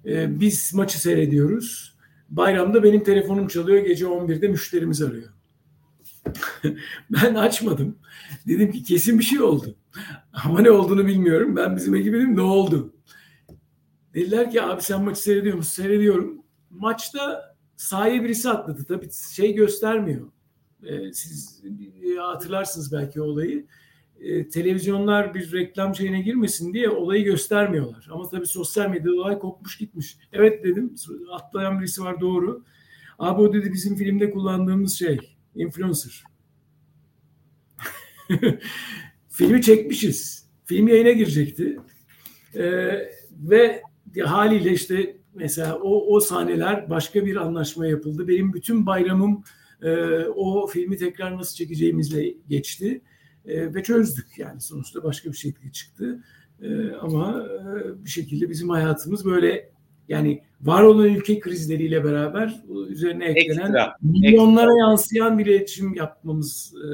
[0.07, 1.98] E, biz maçı seyrediyoruz.
[2.29, 3.85] Bayramda benim telefonum çalıyor.
[3.85, 5.29] Gece 11'de müşterimiz arıyor.
[7.11, 7.99] ben açmadım.
[8.47, 9.77] Dedim ki kesin bir şey oldu.
[10.45, 11.57] Ama ne olduğunu bilmiyorum.
[11.57, 12.95] Ben bizim ekibe dedim ne oldu?
[14.15, 15.83] Dediler ki abi sen maçı seyrediyor musun?
[15.83, 16.43] Seyrediyorum.
[16.71, 18.85] Maçta sahaya birisi atladı.
[18.85, 20.27] Tabii şey göstermiyor.
[20.83, 21.63] Ee, siz
[22.03, 23.67] e, hatırlarsınız belki olayı.
[24.21, 28.09] Ee, televizyonlar bir reklam şeyine girmesin diye olayı göstermiyorlar.
[28.11, 30.19] Ama tabii sosyal medyada olay kopmuş gitmiş.
[30.33, 30.95] Evet dedim.
[31.33, 32.65] Atlayan birisi var doğru.
[33.19, 35.19] Abi o dedi bizim filmde kullandığımız şey.
[35.55, 36.25] Influencer.
[39.29, 40.49] Filmi çekmişiz.
[40.65, 41.79] Film yayına girecekti.
[42.55, 43.83] Ee, ve
[44.25, 48.29] haliyle işte mesela o, o sahneler başka bir anlaşma yapıldı.
[48.29, 49.45] Benim bütün bayramım
[49.83, 49.91] e,
[50.25, 53.01] o filmi tekrar nasıl çekeceğimizle geçti.
[53.49, 56.25] E, ve çözdük yani sonuçta başka bir şekilde çıktı.
[56.63, 59.71] E, ama e, bir şekilde bizim hayatımız böyle
[60.09, 64.79] yani var olan ülke krizleriyle beraber üzerine eklenen ekstra, milyonlara ekstra.
[64.79, 66.89] yansıyan bir iletişim yapmamız e,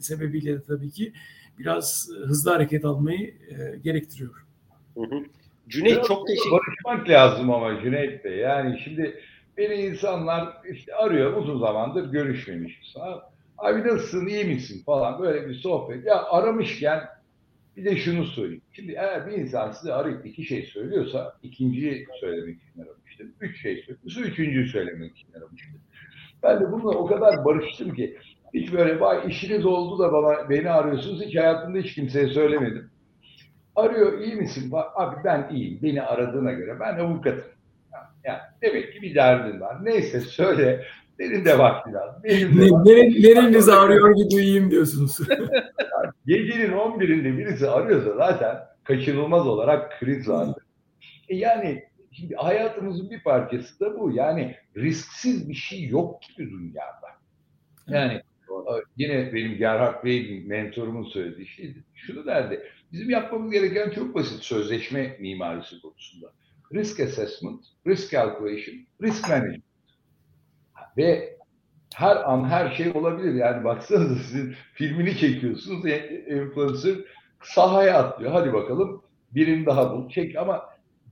[0.00, 1.12] sebebiyle de tabii ki
[1.58, 4.46] biraz hızlı hareket almayı e, gerektiriyor.
[4.94, 5.24] Hı hı.
[5.68, 8.38] Cüneyt Biraz çok teşekkür Barışmak lazım ama Cüneyt Bey.
[8.38, 9.20] Yani şimdi
[9.56, 12.94] beni insanlar işte arıyor uzun zamandır görüşmemişiz.
[13.60, 16.06] Abi nasılsın iyi misin falan böyle bir sohbet.
[16.06, 17.00] Ya aramışken
[17.76, 18.62] bir de şunu söyleyeyim.
[18.72, 23.26] Şimdi eğer bir insan size arayıp iki şey söylüyorsa ikinciyi söylemek için aramıştır.
[23.40, 25.80] Üç şey söylüyorsa üçüncüyü söylemek için aramıştır.
[26.42, 28.18] Ben de bununla o kadar barıştım ki
[28.54, 32.90] hiç böyle vay işiniz oldu da bana beni arıyorsunuz hiç hayatımda hiç kimseye söylemedim.
[33.76, 34.72] Arıyor iyi misin?
[34.94, 35.78] Abi ben iyiyim.
[35.82, 37.44] Beni aradığına göre ben avukatım.
[38.24, 39.84] Yani demek ki bir derdin var.
[39.84, 40.84] Neyse söyle.
[41.20, 42.24] Benim de var biraz.
[42.24, 42.84] Benim de var.
[42.84, 45.18] Nereniz ağrıyor ki duyayım diyorsunuz.
[46.26, 50.62] Gecenin 11'inde birisi arıyorsa zaten kaçınılmaz olarak kriz vardır.
[51.28, 54.10] E yani şimdi hayatımızın bir parçası da bu.
[54.10, 57.10] Yani risksiz bir şey yok gibi dünyada.
[57.86, 58.22] Yani
[58.96, 62.62] yine benim Gerhard Bey mentorumun söylediği şey şunu derdi.
[62.92, 66.32] Bizim yapmamız gereken çok basit sözleşme mimarisi konusunda.
[66.74, 69.69] Risk assessment, risk calculation, risk management.
[70.96, 71.38] Ve
[71.94, 73.34] her an her şey olabilir.
[73.34, 75.86] Yani baksanıza sizin filmini çekiyorsunuz.
[75.86, 76.96] E, influencer
[77.42, 78.32] sahaya atlıyor.
[78.32, 79.02] Hadi bakalım
[79.34, 80.08] birini daha bul.
[80.08, 80.62] Çek ama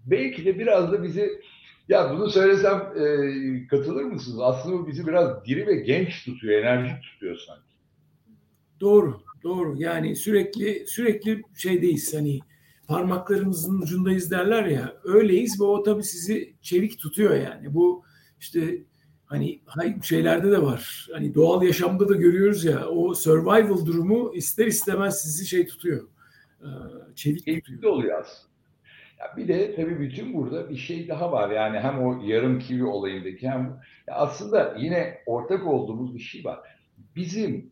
[0.07, 1.41] belki de biraz da bizi
[1.89, 4.41] ya bunu söylesem e, katılır mısınız?
[4.41, 7.63] Aslında bu bizi biraz diri ve genç tutuyor, enerji tutuyor sanki.
[8.81, 9.75] Doğru, doğru.
[9.79, 12.41] Yani sürekli sürekli şeydeyiz hani
[12.89, 14.97] parmaklarımızın ucundayız derler ya.
[15.05, 17.75] Öyleyiz ve o tabii sizi çevik tutuyor yani.
[17.75, 18.05] Bu
[18.41, 18.79] işte
[19.29, 19.61] hani
[20.03, 21.09] şeylerde de var.
[21.13, 26.09] Hani doğal yaşamda da görüyoruz ya o survival durumu ister istemez sizi şey tutuyor.
[27.15, 27.93] Çevik tutuyor.
[27.93, 28.49] oluyor aslında.
[29.19, 31.51] Ya bir de tabii bütün burada bir şey daha var.
[31.51, 36.59] Yani hem o yarım kivi olayındaki hem aslında yine ortak olduğumuz bir şey var.
[37.17, 37.71] Bizim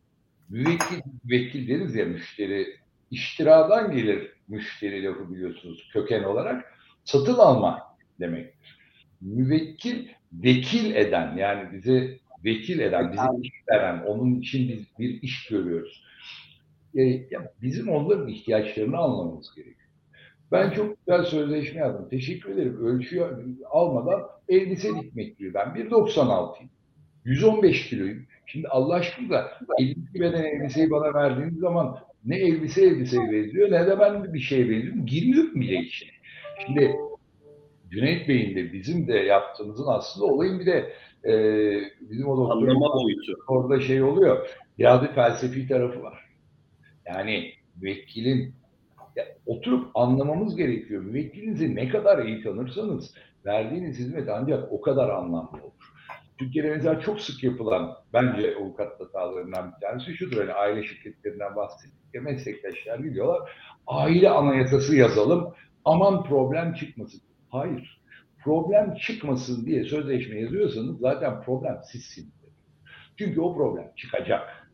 [0.49, 2.77] müvekkil, müvekkil deriz ya müşteri,
[3.11, 6.75] iştiradan gelir müşteri lafı biliyorsunuz köken olarak.
[7.05, 8.79] Satın alma demektir.
[9.21, 10.09] Müvekkil
[10.43, 16.05] vekil eden yani bize vekil eden, bize iş veren, onun için biz bir iş görüyoruz.
[16.99, 17.27] E,
[17.63, 19.77] bizim onların ihtiyaçlarını almamız gerekiyor.
[20.53, 22.09] Ben çok güzel sözleşme yazdım.
[22.09, 22.87] Teşekkür ederim.
[22.87, 23.25] Ölçüyü
[23.71, 25.55] almadan elbise dikmek diyor.
[25.55, 26.69] Ben 1.96'yım.
[27.25, 28.27] 115 kiloyum.
[28.47, 29.47] Şimdi Allah aşkına
[29.79, 34.71] 52 beden elbiseyi bana verdiğiniz zaman ne elbise elbiseye benziyor ne de ben bir şeye
[34.71, 35.07] benziyorum.
[35.07, 36.11] Girmiyorum bile içine.
[36.67, 36.97] Şimdi
[37.91, 40.93] Cüneyt Bey'in de bizim de yaptığımızın aslında olayın bir de
[41.25, 41.33] e,
[42.01, 42.83] bizim o doktorun
[43.49, 44.49] orada şey oluyor.
[44.79, 46.27] Biraz bir felsefi tarafı var.
[47.07, 48.55] Yani müvekkilin
[49.17, 51.03] yani oturup anlamamız gerekiyor.
[51.03, 53.15] Müvekkilinizi ne kadar iyi tanırsanız
[53.47, 55.73] verdiğiniz hizmet ancak o kadar anlamlı olur.
[56.39, 60.41] Türkiye'de mesela çok sık yapılan bence avukat hatalarından bir tanesi şudur.
[60.41, 63.51] Hani aile şirketlerinden bahsettik ya meslektaşlar biliyorlar.
[63.87, 65.55] Aile anayasası yazalım.
[65.85, 67.21] Aman problem çıkmasın.
[67.51, 68.01] Hayır.
[68.45, 72.33] Problem çıkmasın diye sözleşme yazıyorsanız zaten problem sizsiniz.
[73.19, 74.71] Çünkü o problem çıkacak.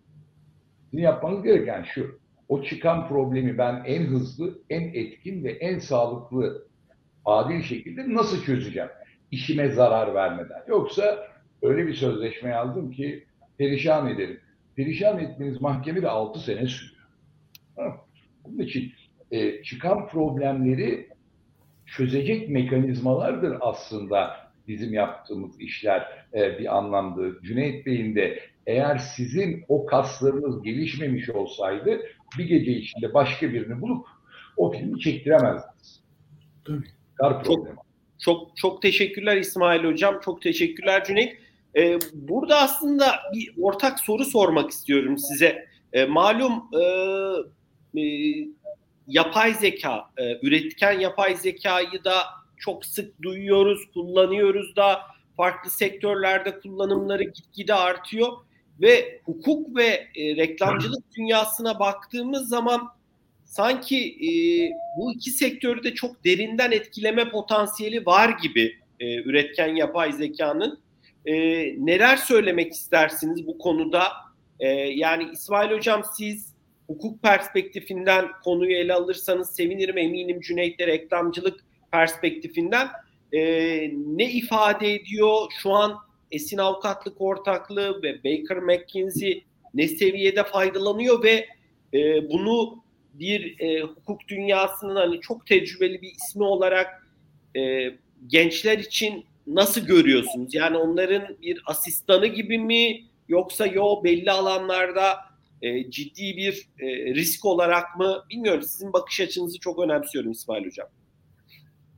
[0.90, 6.66] Sizin yapmanız gereken şu o çıkan problemi ben en hızlı, en etkin ve en sağlıklı,
[7.24, 8.88] adil şekilde nasıl çözeceğim?
[9.30, 10.64] İşime zarar vermeden.
[10.68, 11.28] Yoksa
[11.62, 13.26] öyle bir sözleşme yazdım ki
[13.58, 14.40] perişan ederim.
[14.76, 17.02] Perişan etmeniz mahkemede 6 sene sürüyor.
[18.44, 18.92] Bunun için
[19.30, 21.08] e, çıkan problemleri
[21.96, 24.36] çözecek mekanizmalardır aslında
[24.68, 27.42] bizim yaptığımız işler e, bir anlamda.
[27.42, 32.00] Cüneyt Bey'in de eğer sizin o kaslarınız gelişmemiş olsaydı
[32.38, 34.06] bir gece içinde başka birini bulup
[34.56, 36.02] o filmi çektiremezdiniz.
[36.64, 37.44] Tabii.
[37.44, 37.68] Çok,
[38.18, 40.20] çok, çok teşekkürler İsmail Hocam.
[40.24, 41.36] Çok teşekkürler Cüneyt.
[41.76, 45.66] Ee, burada aslında bir ortak soru sormak istiyorum size.
[45.92, 46.82] Ee, malum e,
[48.00, 48.02] e,
[49.08, 52.14] yapay zeka, e, üretken yapay zekayı da
[52.56, 55.00] çok sık duyuyoruz, kullanıyoruz da
[55.36, 58.32] farklı sektörlerde kullanımları gitgide artıyor
[58.80, 62.88] ve hukuk ve e, reklamcılık dünyasına baktığımız zaman
[63.44, 64.30] sanki e,
[64.98, 70.80] bu iki sektörü de çok derinden etkileme potansiyeli var gibi e, üretken yapay zekanın.
[71.26, 71.34] E,
[71.86, 74.04] neler söylemek istersiniz bu konuda?
[74.60, 76.51] E, yani İsmail Hocam siz
[76.92, 82.88] hukuk perspektifinden konuyu ele alırsanız sevinirim eminim Cüneyt de reklamcılık perspektifinden
[83.32, 83.40] e,
[84.06, 85.96] ne ifade ediyor şu an
[86.30, 91.46] Esin Avukatlık Ortaklığı ve Baker McKinsey ne seviyede faydalanıyor ve
[91.94, 92.82] e, bunu
[93.14, 97.06] bir e, hukuk dünyasının hani çok tecrübeli bir ismi olarak
[97.56, 97.90] e,
[98.26, 100.54] gençler için nasıl görüyorsunuz?
[100.54, 105.16] Yani onların bir asistanı gibi mi yoksa yo belli alanlarda
[105.62, 108.62] e, ciddi bir e, risk olarak mı bilmiyorum.
[108.62, 110.88] Sizin bakış açınızı çok önemsiyorum İsmail Hocam.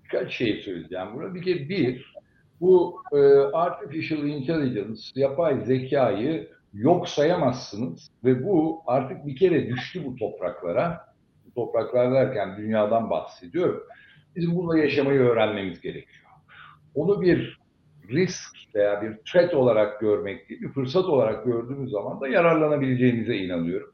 [0.04, 1.34] Birkaç şey söyleyeceğim burada.
[1.34, 2.14] Bir kere bir,
[2.60, 3.16] bu e,
[3.52, 11.14] artificial intelligence, yapay zekayı yok sayamazsınız ve bu artık bir kere düştü bu topraklara.
[11.46, 13.82] Bu topraklar derken dünyadan bahsediyorum.
[14.36, 16.24] Bizim bununla yaşamayı öğrenmemiz gerekiyor.
[16.94, 17.58] Onu bir
[18.08, 23.92] risk veya bir threat olarak görmek değil, bir fırsat olarak gördüğümüz zaman da yararlanabileceğimize inanıyorum.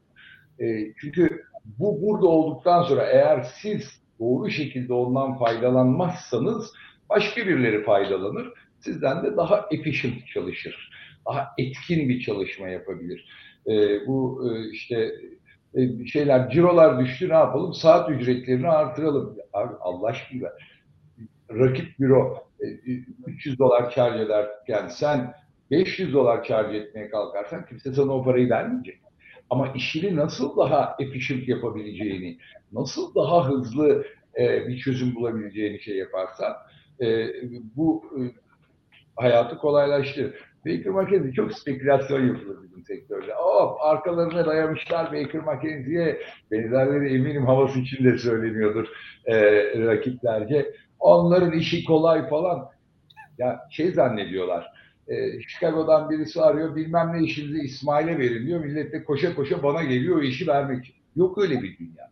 [0.59, 1.43] E, çünkü
[1.79, 6.73] bu burada olduktan sonra eğer siz doğru şekilde ondan faydalanmazsanız
[7.09, 8.53] başka birileri faydalanır.
[8.79, 10.91] Sizden de daha efficient çalışır.
[11.27, 13.27] Daha etkin bir çalışma yapabilir.
[13.67, 15.11] E, bu e, işte
[15.75, 17.73] e, şeyler, cirolar düştü ne yapalım?
[17.73, 19.37] Saat ücretlerini artıralım.
[19.53, 20.49] Abi Allah aşkına
[21.49, 22.37] rakip büro
[23.27, 25.33] 300 e, dolar kar ederken sen
[25.71, 29.01] 500 dolar kar etmeye kalkarsan kimse sana o parayı vermeyecek.
[29.49, 32.37] Ama işini nasıl daha efficient yapabileceğini,
[32.71, 34.05] nasıl daha hızlı
[34.39, 36.53] e, bir çözüm bulabileceğini şey yaparsan
[37.01, 37.27] e,
[37.75, 38.21] bu e,
[39.15, 40.35] hayatı kolaylaştırır.
[40.65, 43.33] Baker McKenzie çok spekülasyon yapılır bizim sektörde.
[43.33, 46.21] Hop arkalarına dayamışlar Baker McKenzie'ye.
[46.51, 48.87] Benzerleri eminim havası içinde söyleniyordur
[49.25, 49.35] e,
[49.85, 50.73] rakiplerce.
[51.01, 52.69] Onların işi kolay falan.
[53.37, 54.73] Ya şey zannediyorlar.
[55.07, 58.59] E, Chicago'dan birisi arıyor bilmem ne işinizi İsmail'e verin diyor.
[58.59, 60.95] Millet de koşa koşa bana geliyor o işi vermek.
[61.15, 62.11] Yok öyle bir dünya.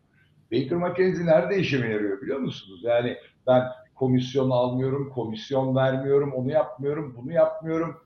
[0.51, 2.79] Baker McKenzie nerede işime yarıyor biliyor musunuz?
[2.83, 3.17] Yani
[3.47, 3.63] ben
[3.95, 7.97] komisyon almıyorum, komisyon vermiyorum, onu yapmıyorum, bunu yapmıyorum.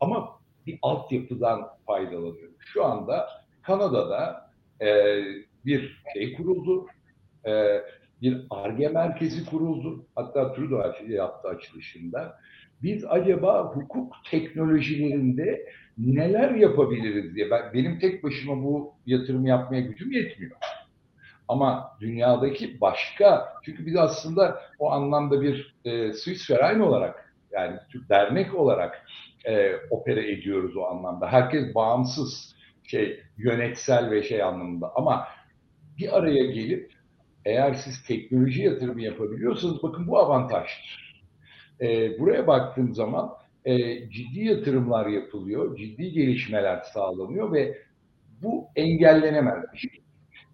[0.00, 0.28] Ama
[0.66, 2.54] bir altyapıdan faydalanıyorum.
[2.58, 3.28] Şu anda
[3.62, 4.88] Kanada'da e,
[5.66, 6.86] bir şey kuruldu.
[7.46, 7.82] E,
[8.22, 10.06] bir ARGE merkezi kuruldu.
[10.14, 12.38] Hatta Trudeau yaptı açılışında.
[12.82, 15.66] Biz acaba hukuk teknolojilerinde
[15.98, 17.50] neler yapabiliriz diye.
[17.50, 20.56] Ben, benim tek başıma bu yatırım yapmaya gücüm yetmiyor.
[21.48, 28.08] Ama dünyadaki başka, çünkü biz aslında o anlamda bir e, Swiss Verein olarak, yani Türk
[28.08, 29.06] dernek olarak
[29.46, 31.32] e, opera ediyoruz o anlamda.
[31.32, 34.92] Herkes bağımsız, şey yönetsel ve şey anlamında.
[34.94, 35.28] Ama
[35.98, 36.92] bir araya gelip
[37.44, 41.22] eğer siz teknoloji yatırımı yapabiliyorsanız bakın bu avantajdır.
[41.80, 43.30] E, buraya baktığım zaman
[43.64, 43.76] e,
[44.10, 47.78] ciddi yatırımlar yapılıyor, ciddi gelişmeler sağlanıyor ve
[48.42, 50.02] bu engellenemez bir şey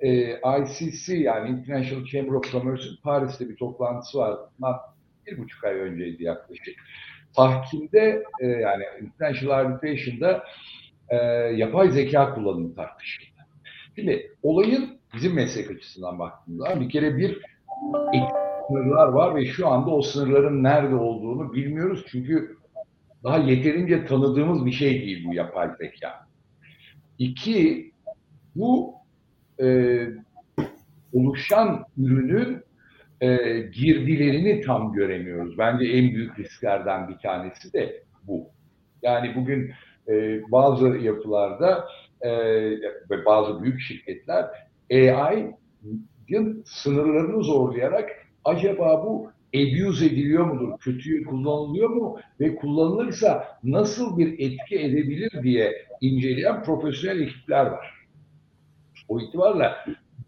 [0.01, 4.37] e, ICC yani International Chamber of Commerce'ın Paris'te bir toplantısı var.
[5.27, 6.77] Bir buçuk ay önceydi yaklaşık.
[7.37, 10.45] Tahkimde e, yani International Arbitration'da
[11.09, 11.17] e,
[11.57, 13.29] yapay zeka kullanımı tartışıldı.
[13.97, 17.43] Şimdi olayın bizim meslek açısından baktığımızda bir kere bir
[18.69, 22.05] sınırlar var ve şu anda o sınırların nerede olduğunu bilmiyoruz.
[22.09, 22.57] Çünkü
[23.25, 26.27] daha yeterince tanıdığımız bir şey değil bu yapay zeka.
[27.19, 27.93] İki,
[28.57, 28.95] bu
[29.61, 29.99] e,
[31.13, 32.63] oluşan ürünün
[33.21, 35.59] e, girdilerini tam göremiyoruz.
[35.59, 38.51] Bence en büyük risklerden bir tanesi de bu.
[39.03, 39.73] Yani bugün
[40.09, 41.89] e, bazı yapılarda
[42.21, 42.31] e,
[43.11, 44.47] ve bazı büyük şirketler
[44.91, 48.11] AI'ın sınırlarını zorlayarak
[48.45, 55.87] acaba bu abuse ediliyor mudur, kötüyü kullanılıyor mu ve kullanılırsa nasıl bir etki edebilir diye
[56.01, 58.07] inceleyen profesyonel ekipler var.
[59.09, 59.85] O itibarla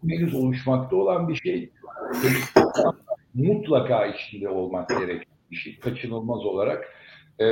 [0.07, 1.69] henüz oluşmakta olan bir şey
[3.33, 5.79] mutlaka içinde olmak gereken bir şey.
[5.79, 6.85] Kaçınılmaz olarak.
[7.39, 7.45] Ee,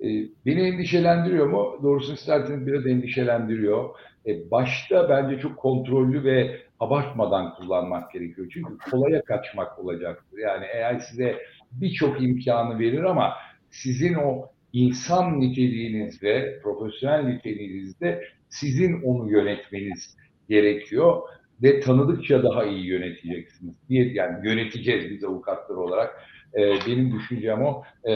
[0.00, 0.08] e,
[0.46, 1.80] beni endişelendiriyor mu?
[1.82, 3.90] Doğrusunu isterseniz biraz endişelendiriyor.
[4.28, 8.48] E, başta bence çok kontrollü ve abartmadan kullanmak gerekiyor.
[8.52, 10.38] Çünkü kolaya kaçmak olacaktır.
[10.38, 11.38] Yani eğer size
[11.72, 13.34] birçok imkanı verir ama
[13.70, 20.16] sizin o insan niteliğinizde, profesyonel niteliğinizde sizin onu yönetmeniz
[20.48, 21.22] gerekiyor
[21.62, 26.22] ve tanıdıkça daha iyi yöneteceksiniz diye yani yöneteceğiz biz avukatlar olarak.
[26.54, 27.82] E, benim düşüncem o.
[28.04, 28.12] E,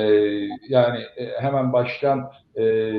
[0.68, 2.92] yani e, hemen baştan e,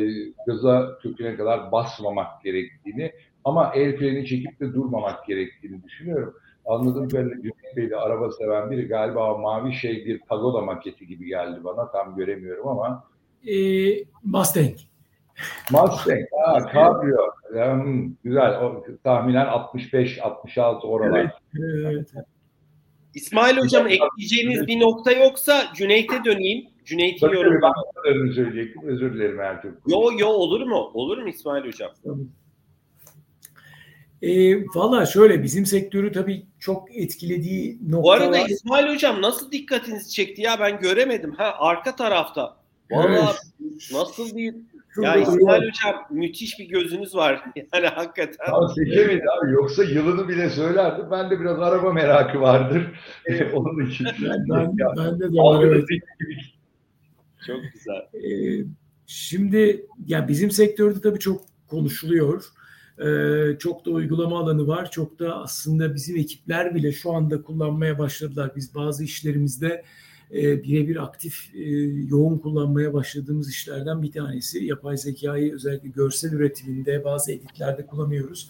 [0.47, 3.11] gaza köküne kadar basmamak gerektiğini
[3.43, 6.35] ama el freni çekip de durmamak gerektiğini düşünüyorum.
[6.65, 11.63] Anladığım kadarıyla Cüneyt Bey'de araba seven biri galiba mavi şey bir pagoda maketi gibi geldi
[11.63, 11.91] bana.
[11.91, 13.03] Tam göremiyorum ama.
[13.47, 13.55] E,
[14.23, 14.75] Mustang.
[15.71, 16.21] Mustang.
[16.45, 17.31] Ha, Cabrio.
[17.51, 18.61] Hmm, güzel.
[18.61, 21.19] O, tahminen 65-66 oralar.
[21.19, 21.31] Evet,
[21.85, 22.25] evet.
[23.13, 26.67] İsmail Hocam ekleyeceğiniz bir nokta yoksa Cüneyt'e döneyim.
[26.85, 27.61] Cüneyt'i yorum.
[28.05, 28.81] Ben söyleyecektim.
[28.85, 29.73] Özür dilerim Ertuğrul.
[29.87, 30.91] Yo yo olur mu?
[30.93, 31.91] Olur mu İsmail Hocam?
[34.21, 38.03] E, Valla şöyle bizim sektörü tabii çok etkilediği noktalar.
[38.03, 41.31] Bu arada İsmail Hocam nasıl dikkatinizi çekti ya ben göremedim.
[41.31, 42.57] Ha arka tarafta.
[42.91, 43.91] Valla evet.
[43.93, 44.55] nasıl bir
[45.01, 47.43] ya İsmail Hocam müthiş bir gözünüz var.
[47.73, 48.45] Yani hakikaten.
[48.53, 49.51] Ya seçemedi abi.
[49.51, 51.03] Yoksa yılını bile söylerdi.
[51.11, 52.87] Ben de biraz araba merakı vardır.
[53.53, 54.07] Onun için.
[54.21, 55.63] Ben, ben, ben de de var.
[55.63, 55.87] Evet.
[57.47, 58.23] Çok güzel.
[58.25, 58.65] Ee,
[59.05, 62.43] şimdi ya bizim sektörde tabii çok konuşuluyor.
[62.99, 64.91] Ee, çok da uygulama alanı var.
[64.91, 68.51] Çok da aslında bizim ekipler bile şu anda kullanmaya başladılar.
[68.55, 69.83] Biz bazı işlerimizde
[70.31, 71.69] e, birebir aktif e,
[72.09, 74.63] yoğun kullanmaya başladığımız işlerden bir tanesi.
[74.63, 78.49] Yapay zekayı özellikle görsel üretiminde bazı editlerde kullanıyoruz.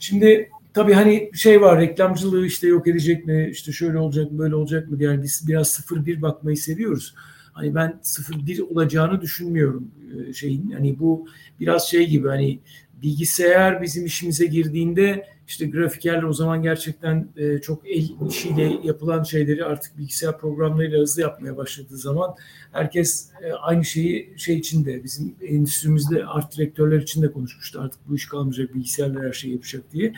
[0.00, 4.54] Şimdi tabii hani şey var reklamcılığı işte yok edecek mi işte şöyle olacak mı böyle
[4.54, 7.14] olacak mı yani biz biraz sıfır bir bakmayı seviyoruz.
[7.52, 9.90] Hani ben sıfır bir olacağını düşünmüyorum
[10.28, 10.70] e, şeyin.
[10.70, 11.28] Hani bu
[11.60, 12.58] biraz şey gibi hani
[13.02, 19.64] bilgisayar bizim işimize girdiğinde işte grafikerler o zaman gerçekten e, çok el işiyle yapılan şeyleri
[19.64, 22.34] artık bilgisayar programlarıyla hızlı yapmaya başladığı zaman
[22.72, 27.80] herkes e, aynı şeyi şey içinde bizim endüstrimizde art direktörler için de konuşmuştu.
[27.80, 30.14] Artık bu iş kalmayacak bilgisayarlar her şeyi yapacak diye.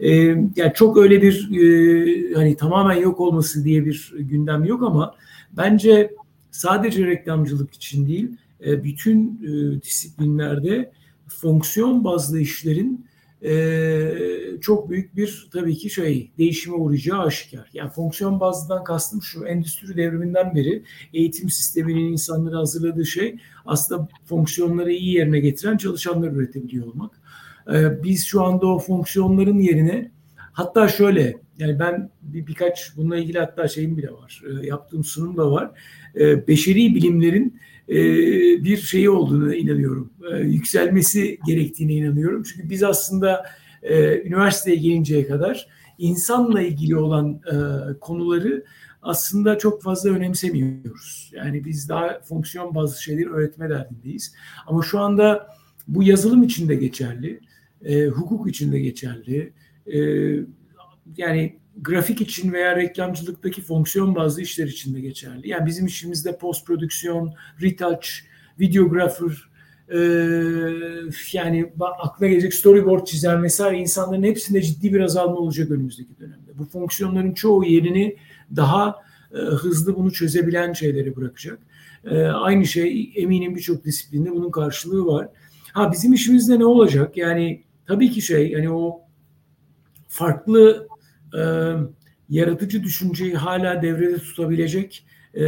[0.00, 0.10] E,
[0.56, 5.14] yani çok öyle bir e, hani tamamen yok olması diye bir gündem yok ama
[5.52, 6.10] bence
[6.50, 10.92] sadece reklamcılık için değil e, bütün e, disiplinlerde
[11.28, 13.06] fonksiyon bazlı işlerin
[13.44, 17.70] e, çok büyük bir tabii ki şey değişime uğrayacağı aşikar.
[17.72, 20.82] Yani fonksiyon bazlıdan kastım şu endüstri devriminden beri
[21.14, 23.36] eğitim sisteminin insanları hazırladığı şey
[23.66, 27.20] aslında fonksiyonları iyi yerine getiren çalışanlar üretebiliyor olmak.
[27.74, 33.38] E, biz şu anda o fonksiyonların yerine hatta şöyle yani ben bir, birkaç bununla ilgili
[33.38, 34.42] hatta şeyim bile var.
[34.46, 35.70] E, yaptığım sunum da var.
[36.16, 37.94] E, beşeri bilimlerin e,
[38.64, 40.12] bir şeyi olduğunu inanıyorum.
[40.32, 42.42] E, yükselmesi gerektiğine inanıyorum.
[42.42, 43.46] Çünkü biz aslında
[43.82, 45.68] e, üniversiteye gelinceye kadar
[45.98, 47.40] insanla ilgili olan
[48.00, 48.64] konuları
[49.02, 51.30] aslında çok fazla önemsemiyoruz.
[51.34, 54.34] Yani biz daha fonksiyon bazı şeyleri öğretme derdindeyiz.
[54.66, 55.46] Ama şu anda
[55.88, 57.40] bu yazılım için de geçerli,
[58.10, 59.52] hukuk için de geçerli.
[61.16, 65.48] yani grafik için veya reklamcılıktaki fonksiyon bazlı işler için de geçerli.
[65.48, 68.08] Yani bizim işimizde post prodüksiyon, retouch,
[68.60, 69.48] videographer,
[69.88, 69.98] e,
[71.32, 76.58] yani aklına gelecek storyboard çizen vesaire insanların hepsinde ciddi bir azalma olacak önümüzdeki dönemde.
[76.58, 78.16] Bu fonksiyonların çoğu yerini
[78.56, 78.96] daha
[79.34, 81.58] e, hızlı bunu çözebilen şeyleri bırakacak.
[82.04, 85.28] E, aynı şey eminim birçok disiplinde bunun karşılığı var.
[85.72, 87.16] Ha bizim işimizde ne olacak?
[87.16, 89.00] Yani tabii ki şey yani o
[90.08, 90.88] farklı
[91.38, 91.42] e,
[92.28, 95.40] yaratıcı düşünceyi hala devrede tutabilecek e,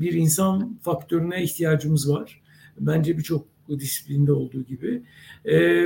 [0.00, 2.42] bir insan faktörüne ihtiyacımız var.
[2.80, 5.02] Bence birçok disiplinde olduğu gibi.
[5.50, 5.84] E,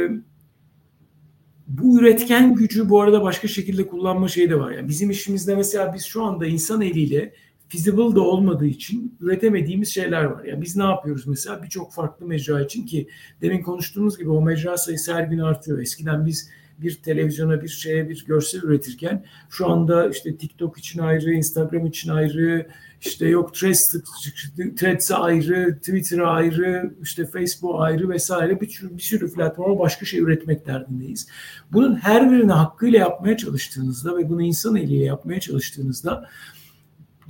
[1.69, 4.71] bu üretken gücü bu arada başka şekilde kullanma şeyi de var.
[4.73, 7.33] Yani bizim işimizde mesela biz şu anda insan eliyle
[7.69, 10.45] feasible da olmadığı için üretemediğimiz şeyler var.
[10.45, 13.09] Yani biz ne yapıyoruz mesela birçok farklı mecra için ki
[13.41, 15.79] demin konuştuğumuz gibi o mecra sayısı her gün artıyor.
[15.79, 16.51] Eskiden biz
[16.83, 22.11] bir televizyona bir şeye bir görsel üretirken şu anda işte TikTok için ayrı, Instagram için
[22.11, 22.67] ayrı,
[23.01, 29.79] işte yok Threads'e ayrı, Twitter'a ayrı, işte Facebook ayrı vesaire bir sürü, bir sürü platforma
[29.79, 31.29] başka şey üretmek derdindeyiz.
[31.73, 36.29] Bunun her birini hakkıyla yapmaya çalıştığınızda ve bunu insan eliyle yapmaya çalıştığınızda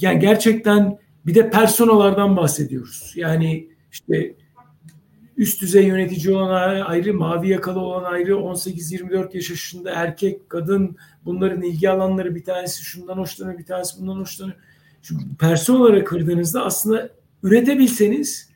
[0.00, 3.12] yani gerçekten bir de personalardan bahsediyoruz.
[3.16, 4.34] Yani işte
[5.36, 11.62] üst düzey yönetici olan ayrı, mavi yakalı olan ayrı, 18-24 yaş yaşında erkek, kadın bunların
[11.62, 14.56] ilgi alanları bir tanesi şundan hoşlanıyor, bir tanesi bundan hoşlanıyor.
[15.02, 17.10] Çünkü person olarak kırdığınızda aslında
[17.42, 18.50] üretebilseniz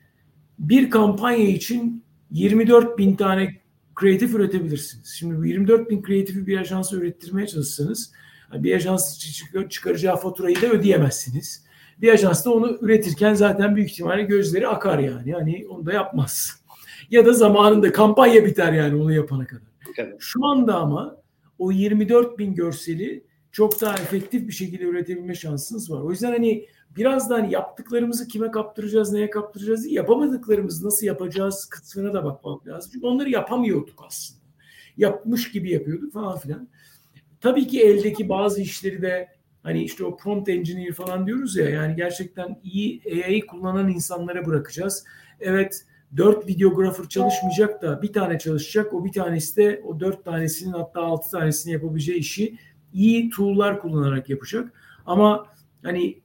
[0.59, 3.61] bir kampanya için 24 bin tane
[3.95, 5.15] kreatif üretebilirsiniz.
[5.19, 8.11] Şimdi bu 24 bin kreatifi bir ajansa ürettirmeye çalışsanız
[8.53, 9.19] bir ajans
[9.69, 11.67] çıkaracağı faturayı da ödeyemezsiniz.
[12.01, 15.29] Bir ajans da onu üretirken zaten büyük ihtimalle gözleri akar yani.
[15.29, 16.61] Yani onu da yapmaz.
[17.11, 19.67] Ya da zamanında kampanya biter yani onu yapana kadar.
[20.19, 21.17] Şu anda ama
[21.59, 26.01] o 24 bin görseli çok daha efektif bir şekilde üretebilme şansınız var.
[26.01, 32.13] O yüzden hani biraz da hani yaptıklarımızı kime kaptıracağız, neye kaptıracağız, yapamadıklarımızı nasıl yapacağız kısmına
[32.13, 32.91] da bakmak lazım.
[32.93, 34.41] Çünkü onları yapamıyorduk aslında.
[34.97, 36.69] Yapmış gibi yapıyorduk falan filan.
[37.41, 39.27] Tabii ki eldeki bazı işleri de
[39.63, 45.05] hani işte o prompt engineer falan diyoruz ya yani gerçekten iyi AI'yi kullanan insanlara bırakacağız.
[45.39, 45.86] Evet
[46.17, 48.93] dört videografer çalışmayacak da bir tane çalışacak.
[48.93, 52.57] O bir tanesi de o dört tanesinin hatta altı tanesini yapabileceği işi
[52.93, 54.73] iyi tool'lar kullanarak yapacak.
[55.05, 55.45] Ama
[55.83, 56.21] hani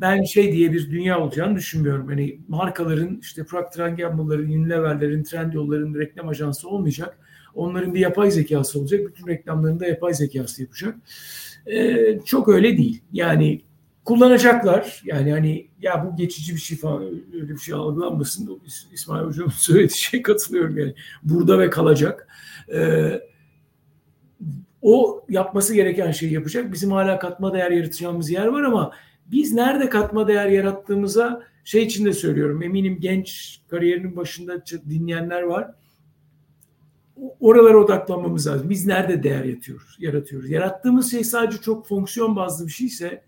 [0.00, 2.06] ben şey diye bir dünya olacağını düşünmüyorum.
[2.08, 7.18] Hani markaların işte Procter Gamble'ların, Unilever'lerin, Trendyol'ların reklam ajansı olmayacak.
[7.54, 9.00] Onların bir yapay zekası olacak.
[9.08, 10.94] Bütün reklamlarını da yapay zekası yapacak.
[11.66, 13.02] Ee, çok öyle değil.
[13.12, 13.62] Yani
[14.06, 15.02] kullanacaklar.
[15.04, 17.02] Yani hani ya bu geçici bir şey falan
[17.34, 18.60] öyle bir şey algılanmasın.
[18.92, 20.94] İsmail Hocam'ın söylediği şey katılıyorum yani.
[21.22, 22.28] Burada ve kalacak.
[22.74, 23.20] Ee,
[24.82, 26.72] o yapması gereken şeyi yapacak.
[26.72, 28.92] Bizim hala katma değer yaratacağımız yer var ama
[29.26, 32.62] biz nerede katma değer yarattığımıza şey için de söylüyorum.
[32.62, 35.70] Eminim genç kariyerinin başında dinleyenler var.
[37.40, 38.70] Oralara odaklanmamız lazım.
[38.70, 39.96] Biz nerede değer yaratıyoruz?
[39.98, 40.50] Yaratıyoruz.
[40.50, 43.22] Yarattığımız şey sadece çok fonksiyon bazlı bir şeyse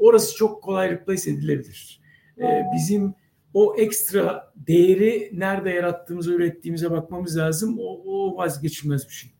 [0.00, 2.00] orası çok kolaylıkla hissedilebilir.
[2.38, 3.14] Ee, bizim
[3.54, 7.78] o ekstra değeri nerede yarattığımıza, ürettiğimize bakmamız lazım.
[7.80, 9.30] O, o vazgeçilmez bir şey.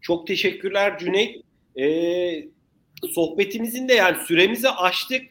[0.00, 1.44] Çok teşekkürler Cüneyt.
[1.80, 2.48] Ee,
[3.14, 5.22] sohbetimizin de yani süremizi aştık.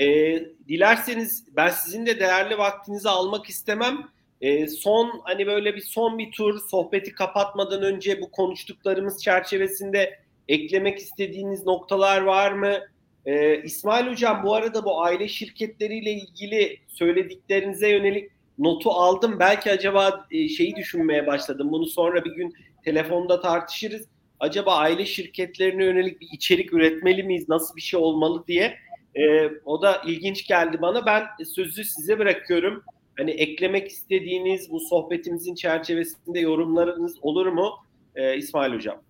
[0.00, 3.98] Ee, dilerseniz ben sizin de değerli vaktinizi almak istemem.
[4.40, 10.98] Ee, son hani böyle bir son bir tur sohbeti kapatmadan önce bu konuştuklarımız çerçevesinde eklemek
[10.98, 12.78] istediğiniz noktalar var mı?
[13.26, 19.36] Ee, İsmail Hocam bu arada bu aile şirketleriyle ilgili söylediklerinize yönelik notu aldım.
[19.40, 21.68] Belki acaba e, şeyi düşünmeye başladım.
[21.72, 22.54] Bunu sonra bir gün
[22.84, 24.06] telefonda tartışırız.
[24.40, 27.48] Acaba aile şirketlerine yönelik bir içerik üretmeli miyiz?
[27.48, 28.78] Nasıl bir şey olmalı diye.
[29.14, 31.06] E, o da ilginç geldi bana.
[31.06, 32.82] Ben sözü size bırakıyorum.
[33.18, 37.74] Hani eklemek istediğiniz bu sohbetimizin çerçevesinde yorumlarınız olur mu
[38.14, 39.07] e, İsmail Hocam?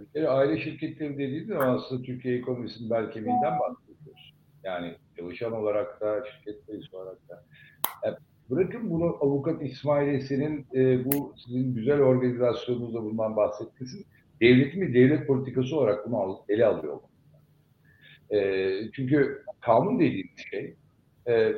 [0.00, 4.34] Bir kere aile şirketleri dediğimiz zaman aslında Türkiye ekonomisinin bel kemiğinden bahsediyoruz.
[4.64, 7.44] Yani çalışan olarak da, şirket reisi olarak da.
[8.04, 8.16] Yani
[8.50, 14.04] bırakın bunu avukat İsmail Esen'in e, bu sizin güzel organizasyonunuzda bundan bahsetmesi,
[14.40, 17.00] devletin bir devlet politikası olarak bunu ele alıyor.
[18.30, 20.76] E, çünkü kanun dediğimiz şey
[21.28, 21.52] e,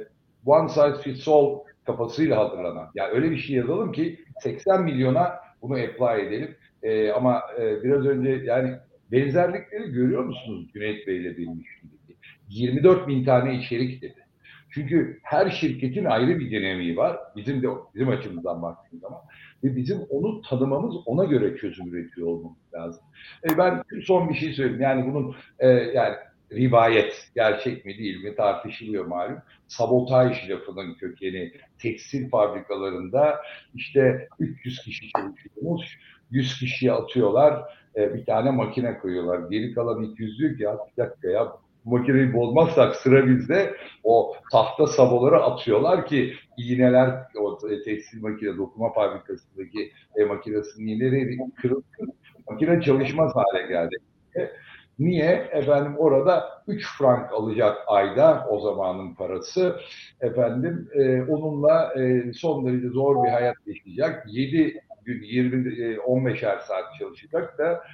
[0.46, 2.90] one size fits all kafasıyla hazırlanan.
[2.94, 6.56] Yani öyle bir şey yazalım ki 80 milyona bunu apply edelim.
[6.82, 8.76] E, ama e, biraz önce yani
[9.12, 12.16] benzerlikleri görüyor musunuz Cüneyt Bey ile benim işimdeki?
[12.48, 14.26] 24 bin tane içerik dedi.
[14.70, 17.18] Çünkü her şirketin ayrı bir dinamiği var.
[17.36, 19.20] Bizim de bizim açımızdan baktığımız zaman
[19.64, 23.02] ve bizim onu tanımamız, ona göre çözüm üretiyor olmamız lazım.
[23.50, 24.82] E, ben son bir şey söyleyeyim.
[24.82, 26.14] Yani bunun e, yani
[26.52, 29.38] rivayet gerçek mi değil mi tartışılıyor malum.
[29.68, 33.40] Sabotaj lafının kökeni tekstil fabrikalarında
[33.74, 35.98] işte 300 kişi çalışıyormuş,
[36.30, 37.62] 100 kişiye atıyorlar,
[37.96, 39.50] e, bir tane makine koyuyorlar.
[39.50, 41.52] Geri kalan 200 diyor ki ya bir dakika ya
[41.84, 43.74] makineyi bozmazsak sıra bizde
[44.04, 52.12] o tahta saboları atıyorlar ki iğneler o tekstil makine dokuma fabrikasındaki e, makinesinin iğneleri kırılsın.
[52.50, 53.96] Makine çalışmaz hale geldi.
[54.36, 54.50] E,
[54.98, 55.48] niye?
[55.52, 59.80] Efendim orada 3 frank alacak ayda o zamanın parası.
[60.20, 64.26] Efendim e, onunla e, son derece zor bir hayat yaşayacak.
[64.28, 67.84] 7 gün 20 e, 15'er saat çalışacak da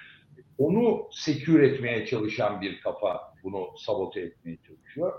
[0.58, 5.12] onu sekür etmeye çalışan bir kafa bunu sabote etmeye çalışıyor.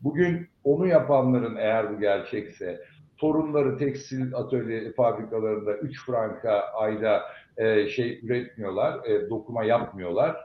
[0.00, 2.80] Bugün onu yapanların eğer bu gerçekse
[3.18, 7.22] torunları tekstil atölye fabrikalarında 3 franka ayda
[7.56, 10.36] e, şey üretmiyorlar, e, dokuma yapmıyorlar.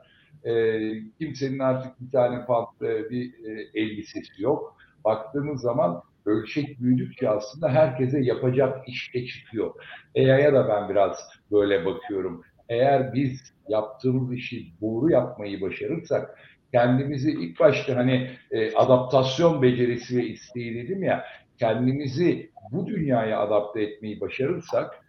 [0.43, 0.79] E,
[1.19, 2.45] kimsenin artık bir tane
[2.81, 4.77] e, bir e, elbisesi yok.
[5.03, 9.71] Baktığımız zaman ölçek büyüdükçe aslında herkese yapacak iş de çıkıyor.
[10.15, 12.43] EYA'ya da ben biraz böyle bakıyorum.
[12.69, 16.39] Eğer biz yaptığımız işi doğru yapmayı başarırsak
[16.71, 21.25] kendimizi ilk başta hani e, adaptasyon becerisi ve isteği dedim ya
[21.59, 25.01] kendimizi bu dünyaya adapte etmeyi başarırsak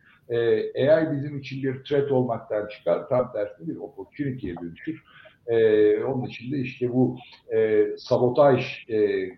[0.75, 5.03] eğer bizim için bir threat olmaktan çıkar tam tersine bir opportunity'ye dönüşür.
[5.47, 7.19] E, onun için de işte bu
[7.55, 9.37] e, sabotaj e, e,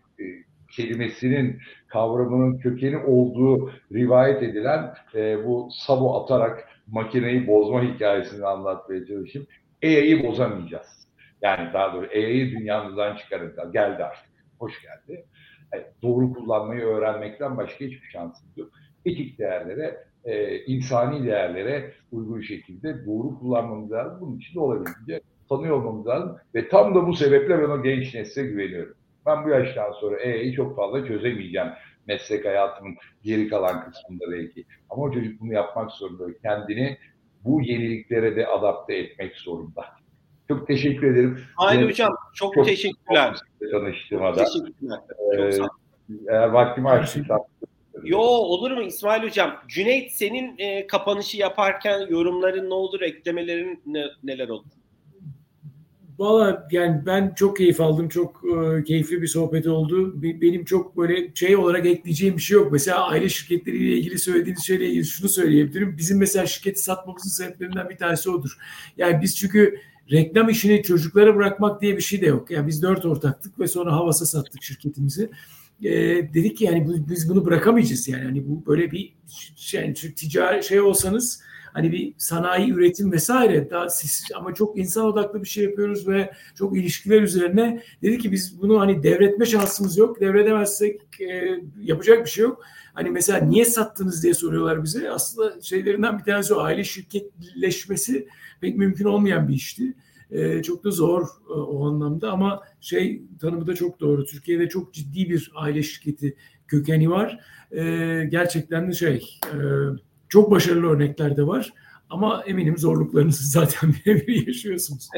[0.77, 9.49] kelimesinin kavramının kökeni olduğu rivayet edilen e, bu sabo atarak makineyi bozma hikayesini anlatmaya çalışayım.
[9.85, 11.09] AI'yi bozamayacağız.
[11.43, 13.72] Yani daha doğrusu AI'yi dünyamızdan çıkarın.
[13.72, 14.31] Geldi artık.
[14.59, 15.25] Hoş geldi.
[15.72, 18.70] Yani doğru kullanmayı öğrenmekten başka hiçbir şansımız yok.
[19.05, 24.20] Etik değerlere, e, insani değerlere uygun şekilde doğru kullanmamız lazım.
[24.20, 26.37] Bunun için de olabildiğince tanıyor olmamız lazım.
[26.55, 28.95] Ve tam da bu sebeple ben o genç nesle güveniyorum.
[29.27, 31.68] Ben bu yaştan sonra AI'yi çok fazla çözemeyeceğim
[32.07, 34.64] meslek hayatımın geri kalan kısmında belki.
[34.91, 36.25] Ama o çocuk bunu yapmak zorunda.
[36.43, 36.99] Kendini
[37.45, 39.85] bu yeniliklere de adapte etmek zorunda.
[40.49, 41.41] Çok teşekkür ederim.
[41.57, 43.37] Aynı hocam çok, çok teşekkürler.
[43.70, 44.45] Tanıştığıma da.
[44.45, 44.99] Teşekkürler.
[45.39, 45.59] Ee,
[46.29, 47.41] eğer vaktimi açtıysam.
[48.03, 49.57] Yo olur mu İsmail Hocam?
[49.68, 54.70] Cüneyt senin e, kapanışı yaparken yorumların ne olur, eklemelerin ne, neler olur?
[56.18, 58.08] Valla yani ben çok keyif aldım.
[58.08, 60.22] Çok e, keyifli bir sohbet oldu.
[60.22, 62.72] Be, benim çok böyle şey olarak ekleyeceğim bir şey yok.
[62.72, 65.96] Mesela aile şirketleriyle ilgili söylediğiniz şeyle ilgili şunu söyleyebilirim.
[65.98, 68.58] Bizim mesela şirketi satmamızın sebeplerinden bir tanesi odur.
[68.96, 69.78] Yani biz çünkü
[70.12, 72.50] reklam işini çocuklara bırakmak diye bir şey de yok.
[72.50, 75.30] Yani biz dört ortaktık ve sonra havasa sattık şirketimizi.
[75.82, 75.90] E,
[76.34, 78.24] dedik ki yani bu, biz bunu bırakamayacağız yani.
[78.24, 79.14] Hani bu böyle bir
[79.56, 81.42] şey, ticari şey olsanız
[81.75, 83.87] hani bir sanayi üretim vesaire daha
[84.35, 88.81] ama çok insan odaklı bir şey yapıyoruz ve çok ilişkiler üzerine dedi ki biz bunu
[88.81, 90.20] hani devretme şansımız yok.
[90.20, 92.64] Devredemezsek e, yapacak bir şey yok.
[92.95, 95.11] Hani mesela niye sattınız diye soruyorlar bize.
[95.11, 98.29] Aslında şeylerinden bir tanesi o aile şirketleşmesi
[98.61, 99.95] pek mümkün olmayan bir işti.
[100.31, 104.25] Ee, çok da zor e, o anlamda ama şey tanımı da çok doğru.
[104.25, 106.37] Türkiye'de çok ciddi bir aile şirketi
[106.68, 107.41] kökeni var.
[107.72, 109.57] Ee, gerçekten de şey e,
[110.35, 111.72] çok başarılı örnekler de var.
[112.11, 115.09] Ama eminim zorluklarını siz zaten birebir yaşıyorsunuz.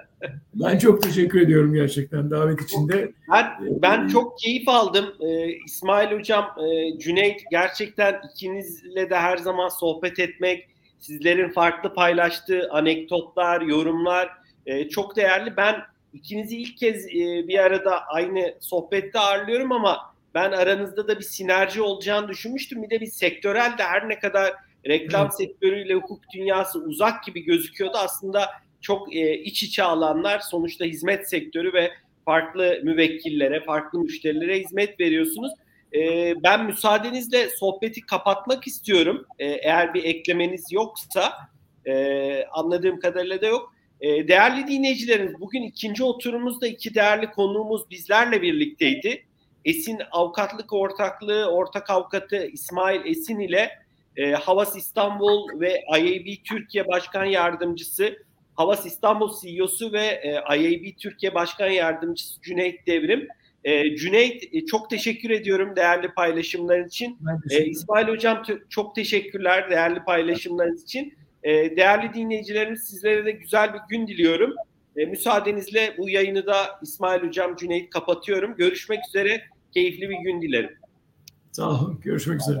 [0.54, 3.12] ben çok teşekkür ediyorum gerçekten davet için de.
[3.32, 5.14] Ben, ben çok keyif aldım.
[5.20, 10.68] Ee, İsmail Hocam, e, Cüneyt gerçekten ikinizle de her zaman sohbet etmek,
[10.98, 14.30] sizlerin farklı paylaştığı anekdotlar, yorumlar
[14.66, 15.56] e, çok değerli.
[15.56, 15.76] Ben
[16.12, 21.82] ikinizi ilk kez e, bir arada aynı sohbette ağırlıyorum ama ben aranızda da bir sinerji
[21.82, 22.82] olacağını düşünmüştüm.
[22.82, 24.54] Bir de bir sektörel de her ne kadar
[24.86, 27.96] reklam sektörüyle hukuk dünyası uzak gibi gözüküyordu.
[27.96, 28.50] Aslında
[28.80, 31.90] çok e, iç içe alanlar sonuçta hizmet sektörü ve
[32.24, 35.52] farklı müvekkillere, farklı müşterilere hizmet veriyorsunuz.
[35.94, 39.26] E, ben müsaadenizle sohbeti kapatmak istiyorum.
[39.38, 41.32] E, eğer bir eklemeniz yoksa
[41.86, 43.74] e, anladığım kadarıyla da yok.
[44.00, 49.24] E, değerli dinleyicilerimiz bugün ikinci oturumumuzda iki değerli konuğumuz bizlerle birlikteydi.
[49.64, 53.70] Esin Avukatlık Ortaklığı Ortak Avukatı İsmail Esin ile
[54.16, 58.16] e, Havas İstanbul ve IAB Türkiye Başkan Yardımcısı
[58.54, 63.28] Havas İstanbul CEO'su ve e, IAB Türkiye Başkan Yardımcısı Cüneyt Devrim.
[63.64, 67.18] E, Cüneyt e, çok teşekkür ediyorum değerli paylaşımların için.
[67.50, 71.14] E, İsmail Hocam çok teşekkürler değerli paylaşımlarınız için.
[71.42, 74.54] E, değerli dinleyicilerimiz sizlere de güzel bir gün diliyorum.
[75.00, 78.56] E, müsaadenizle bu yayını da İsmail Hocam Cüneyt kapatıyorum.
[78.56, 79.42] Görüşmek üzere.
[79.74, 80.78] Keyifli bir gün dilerim.
[81.52, 82.00] Sağ olun.
[82.02, 82.58] Görüşmek üzere.